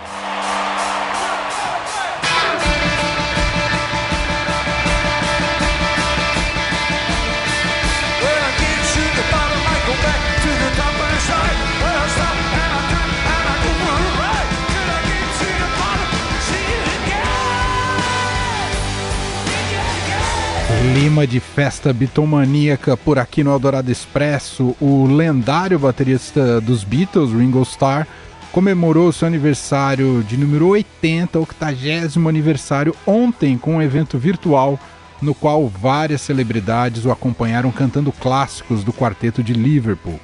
clima 21.01 21.25
de 21.25 21.39
festa 21.39 21.91
bitomaníaca 21.91 22.95
por 22.95 23.17
aqui 23.17 23.43
no 23.43 23.49
Eldorado 23.49 23.91
Expresso, 23.91 24.75
o 24.79 25.07
lendário 25.07 25.79
baterista 25.79 26.61
dos 26.61 26.83
Beatles, 26.83 27.31
Ringo 27.31 27.63
Starr, 27.63 28.05
comemorou 28.51 29.11
seu 29.11 29.27
aniversário 29.27 30.23
de 30.23 30.37
número 30.37 30.67
80, 30.67 31.39
80 31.39 32.29
aniversário, 32.29 32.95
ontem 33.03 33.57
com 33.57 33.77
um 33.77 33.81
evento 33.81 34.19
virtual 34.19 34.79
no 35.19 35.33
qual 35.33 35.67
várias 35.67 36.21
celebridades 36.21 37.03
o 37.03 37.09
acompanharam 37.09 37.71
cantando 37.71 38.11
clássicos 38.11 38.83
do 38.83 38.93
quarteto 38.93 39.41
de 39.41 39.53
Liverpool. 39.53 40.19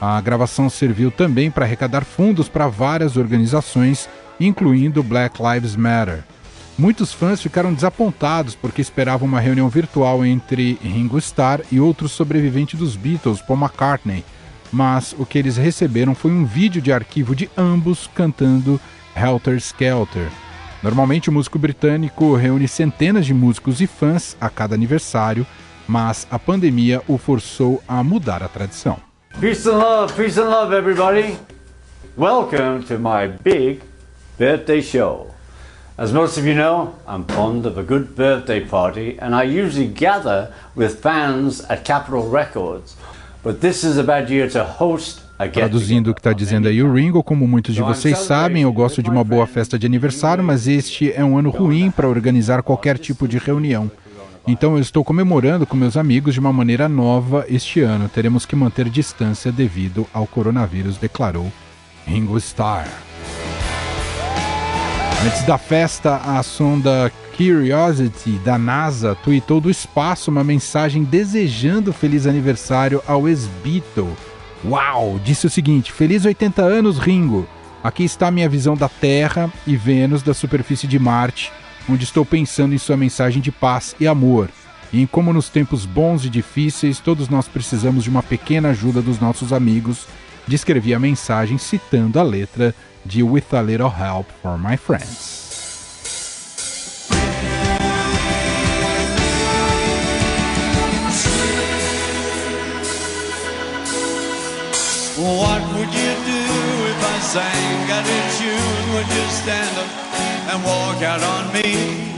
A 0.00 0.20
gravação 0.20 0.70
serviu 0.70 1.10
também 1.10 1.50
para 1.50 1.64
arrecadar 1.64 2.04
fundos 2.04 2.48
para 2.48 2.68
várias 2.68 3.16
organizações, 3.16 4.08
incluindo 4.38 5.02
Black 5.02 5.42
Lives 5.42 5.74
Matter. 5.74 6.22
Muitos 6.80 7.12
fãs 7.12 7.42
ficaram 7.42 7.74
desapontados 7.74 8.54
porque 8.54 8.80
esperavam 8.80 9.28
uma 9.28 9.38
reunião 9.38 9.68
virtual 9.68 10.24
entre 10.24 10.78
Ringo 10.80 11.18
Starr 11.18 11.60
e 11.70 11.78
outro 11.78 12.08
sobrevivente 12.08 12.74
dos 12.74 12.96
Beatles, 12.96 13.42
Paul 13.42 13.58
McCartney, 13.60 14.24
mas 14.72 15.14
o 15.18 15.26
que 15.26 15.36
eles 15.36 15.58
receberam 15.58 16.14
foi 16.14 16.30
um 16.30 16.46
vídeo 16.46 16.80
de 16.80 16.90
arquivo 16.90 17.36
de 17.36 17.50
ambos 17.54 18.08
cantando 18.14 18.80
Helter 19.14 19.58
Skelter. 19.58 20.30
Normalmente 20.82 21.28
o 21.28 21.32
músico 21.34 21.58
britânico 21.58 22.34
reúne 22.34 22.66
centenas 22.66 23.26
de 23.26 23.34
músicos 23.34 23.82
e 23.82 23.86
fãs 23.86 24.34
a 24.40 24.48
cada 24.48 24.74
aniversário, 24.74 25.46
mas 25.86 26.26
a 26.30 26.38
pandemia 26.38 27.02
o 27.06 27.18
forçou 27.18 27.82
a 27.86 28.02
mudar 28.02 28.42
a 28.42 28.48
tradição. 28.48 28.96
Peace 29.38 29.68
and 29.68 29.76
love, 29.76 30.14
peace 30.14 30.40
and 30.40 30.48
love 30.48 30.74
everybody. 30.74 31.36
Welcome 32.16 32.84
to 32.84 32.98
my 32.98 33.28
big 33.44 33.82
birthday 34.38 34.80
show. 34.80 35.39
As 36.00 36.12
most 36.12 36.38
of 36.38 36.46
you 36.46 36.54
know, 36.54 36.94
I'm 37.06 37.26
fond 37.26 37.66
of 37.66 37.78
a 37.78 37.82
good 37.82 38.16
birthday 38.16 38.64
party 38.64 39.18
and 39.20 39.34
I 39.34 39.42
usually 39.42 39.86
gather 39.86 40.48
with 40.74 41.02
fans 41.02 41.62
at 41.68 41.84
Capitol 41.84 42.26
Records. 42.30 42.96
But 43.42 43.60
this 43.60 43.84
is 43.84 43.98
a 43.98 44.02
bad 44.02 44.30
year 44.30 44.48
to 44.52 44.64
host 44.64 45.20
Traduzindo 45.52 46.10
o 46.10 46.14
que 46.14 46.20
está 46.20 46.32
dizendo 46.32 46.68
aí 46.68 46.82
o 46.82 46.90
Ringo, 46.90 47.22
como 47.22 47.46
muitos 47.46 47.74
de 47.74 47.82
vocês 47.82 48.16
sabem, 48.18 48.62
eu 48.62 48.72
gosto 48.72 49.02
de 49.02 49.10
uma 49.10 49.22
boa 49.22 49.46
festa 49.46 49.78
de 49.78 49.84
aniversário, 49.84 50.42
mas 50.42 50.66
este 50.66 51.12
é 51.12 51.22
um 51.22 51.36
ano 51.36 51.50
ruim 51.50 51.90
para 51.90 52.08
organizar 52.08 52.62
qualquer 52.62 52.96
tipo 52.96 53.28
de 53.28 53.36
reunião. 53.36 53.90
Então 54.46 54.76
eu 54.76 54.80
estou 54.80 55.04
comemorando 55.04 55.66
com 55.66 55.76
meus 55.76 55.98
amigos 55.98 56.32
de 56.32 56.40
uma 56.40 56.52
maneira 56.52 56.88
nova 56.88 57.44
este 57.46 57.80
ano. 57.82 58.08
Teremos 58.08 58.46
que 58.46 58.56
manter 58.56 58.88
distância 58.88 59.52
devido 59.52 60.06
ao 60.14 60.26
coronavírus, 60.26 60.96
declarou 60.96 61.52
Ringo 62.06 62.38
Starr. 62.38 63.09
Antes 65.24 65.42
da 65.42 65.58
festa, 65.58 66.16
a 66.16 66.42
sonda 66.42 67.12
Curiosity 67.36 68.32
da 68.44 68.56
NASA 68.56 69.14
tweetou 69.16 69.60
do 69.60 69.70
espaço 69.70 70.30
uma 70.30 70.42
mensagem 70.42 71.04
desejando 71.04 71.92
feliz 71.92 72.26
aniversário 72.26 73.02
ao 73.06 73.28
ex-Beatle 73.28 74.16
Uau! 74.64 75.18
Disse 75.22 75.46
o 75.46 75.50
seguinte: 75.50 75.92
Feliz 75.92 76.24
80 76.24 76.62
anos, 76.62 76.98
Ringo! 76.98 77.46
Aqui 77.82 78.04
está 78.04 78.30
minha 78.30 78.48
visão 78.48 78.74
da 78.74 78.88
Terra 78.88 79.50
e 79.66 79.74
Vênus 79.74 80.22
da 80.22 80.34
superfície 80.34 80.86
de 80.86 80.98
Marte, 80.98 81.50
onde 81.88 82.04
estou 82.04 82.26
pensando 82.26 82.74
em 82.74 82.78
sua 82.78 82.96
mensagem 82.96 83.40
de 83.40 83.50
paz 83.50 83.96
e 83.98 84.06
amor, 84.06 84.50
e 84.92 85.00
em 85.00 85.06
como 85.06 85.32
nos 85.32 85.48
tempos 85.48 85.86
bons 85.86 86.26
e 86.26 86.28
difíceis 86.28 86.98
todos 86.98 87.30
nós 87.30 87.48
precisamos 87.48 88.04
de 88.04 88.10
uma 88.10 88.22
pequena 88.22 88.70
ajuda 88.70 89.00
dos 89.00 89.18
nossos 89.18 89.52
amigos. 89.52 90.06
Descrevi 90.46 90.92
a 90.92 90.98
mensagem 90.98 91.56
citando 91.56 92.18
a 92.18 92.22
letra 92.22 92.74
de 93.06 93.22
With 93.22 93.52
a 93.52 93.62
Little 93.62 93.90
Help 93.90 94.30
for 94.42 94.58
My 94.58 94.76
Friends. 94.76 95.38
What 105.18 105.60
would 105.76 105.92
you 105.92 106.12
do 106.24 106.42
if 106.92 107.00
I 107.04 107.18
sang 107.20 107.90
out 107.90 108.08
of 108.08 108.24
tune? 108.38 108.94
Would 108.94 109.08
you 109.08 109.26
stand 109.30 109.76
up 109.76 109.90
and 110.52 110.64
walk 110.64 111.02
out 111.02 111.22
on 111.22 111.52
me? 111.52 112.10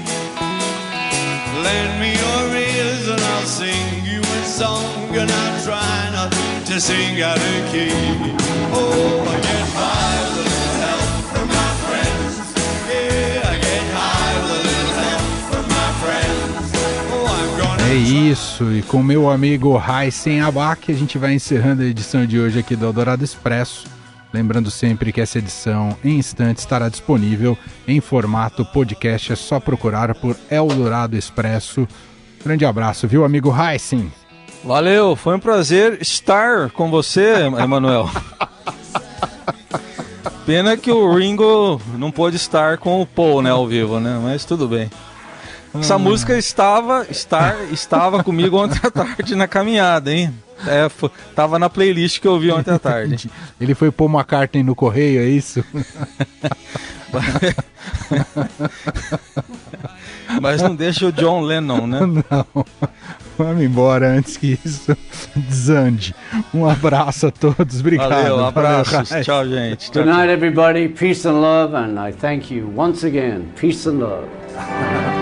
Lend 1.62 2.00
me 2.00 2.12
your 2.14 2.56
ears 2.56 3.08
and 3.08 3.20
I'll 3.20 3.46
sing 3.46 4.04
you 4.04 4.20
a 4.20 4.44
song 4.44 5.16
and 5.16 5.30
I'll 5.30 5.64
try 5.64 6.10
not 6.12 6.32
to 6.66 6.80
sing 6.80 7.20
out 7.22 7.38
of 7.38 7.72
key. 7.72 7.90
Oh, 8.72 9.24
I 9.28 9.61
isso, 18.32 18.72
e 18.72 18.80
com 18.80 19.02
meu 19.02 19.28
amigo 19.28 19.76
Raisen 19.76 20.40
Abac, 20.40 20.90
a 20.90 20.94
gente 20.94 21.18
vai 21.18 21.34
encerrando 21.34 21.82
a 21.82 21.84
edição 21.84 22.24
de 22.24 22.40
hoje 22.40 22.58
aqui 22.58 22.74
do 22.74 22.86
Eldorado 22.86 23.22
Expresso. 23.22 23.86
Lembrando 24.32 24.70
sempre 24.70 25.12
que 25.12 25.20
essa 25.20 25.36
edição 25.36 25.94
em 26.02 26.16
instantes 26.16 26.62
estará 26.62 26.88
disponível 26.88 27.58
em 27.86 28.00
formato 28.00 28.64
podcast, 28.64 29.34
é 29.34 29.36
só 29.36 29.60
procurar 29.60 30.14
por 30.14 30.34
Eldorado 30.50 31.14
Expresso. 31.14 31.86
Grande 32.42 32.64
abraço, 32.64 33.06
viu, 33.06 33.22
amigo 33.22 33.50
Raisen? 33.50 34.10
Valeu, 34.64 35.14
foi 35.14 35.36
um 35.36 35.40
prazer 35.40 36.00
estar 36.00 36.70
com 36.70 36.90
você, 36.90 37.34
Emanuel. 37.62 38.08
Pena 40.46 40.74
que 40.78 40.90
o 40.90 41.14
Ringo 41.14 41.78
não 41.98 42.10
pôde 42.10 42.36
estar 42.36 42.78
com 42.78 43.02
o 43.02 43.06
Paul, 43.06 43.42
né, 43.42 43.50
ao 43.50 43.66
vivo, 43.66 44.00
né? 44.00 44.18
Mas 44.22 44.46
tudo 44.46 44.66
bem. 44.66 44.88
Essa 45.74 45.96
hum. 45.96 46.00
música 46.00 46.36
estava, 46.36 47.06
estar, 47.10 47.56
estava 47.72 48.22
comigo 48.22 48.58
ontem 48.58 48.78
à 48.82 48.90
tarde 48.90 49.34
na 49.34 49.48
caminhada, 49.48 50.12
hein? 50.12 50.32
É, 50.66 50.88
foi, 50.88 51.10
tava 51.34 51.58
na 51.58 51.68
playlist 51.68 52.20
que 52.20 52.28
eu 52.28 52.38
vi 52.38 52.52
ontem 52.52 52.70
à 52.72 52.78
tarde. 52.78 53.30
Ele 53.60 53.74
foi 53.74 53.90
pôr 53.90 54.06
uma 54.06 54.22
carta 54.22 54.62
no 54.62 54.74
correio, 54.74 55.20
é 55.20 55.26
isso? 55.26 55.64
Mas 60.40 60.62
não 60.62 60.74
deixa 60.74 61.06
o 61.06 61.12
John 61.12 61.42
Lennon, 61.42 61.86
né? 61.86 62.00
Não. 62.30 62.46
Vamos 63.36 63.62
embora 63.62 64.08
antes 64.08 64.36
que 64.36 64.58
isso 64.64 64.96
desande. 65.34 66.14
Um 66.54 66.68
abraço 66.68 67.26
a 67.26 67.30
todos, 67.30 67.80
obrigado. 67.80 68.10
Valeu, 68.10 68.44
abraços. 68.44 69.08
Valeu, 69.08 69.24
Tchau, 69.24 69.46
gente. 69.46 69.90
Good 69.90 70.06
night, 70.06 70.30
everybody. 70.30 70.88
Peace 70.88 71.26
and 71.26 71.40
love, 71.40 71.74
and 71.74 71.98
I 71.98 72.12
thank 72.12 72.54
you 72.54 72.72
once 72.76 73.06
again. 73.06 73.52
Peace 73.58 73.88
and 73.88 73.98
love. 74.00 75.21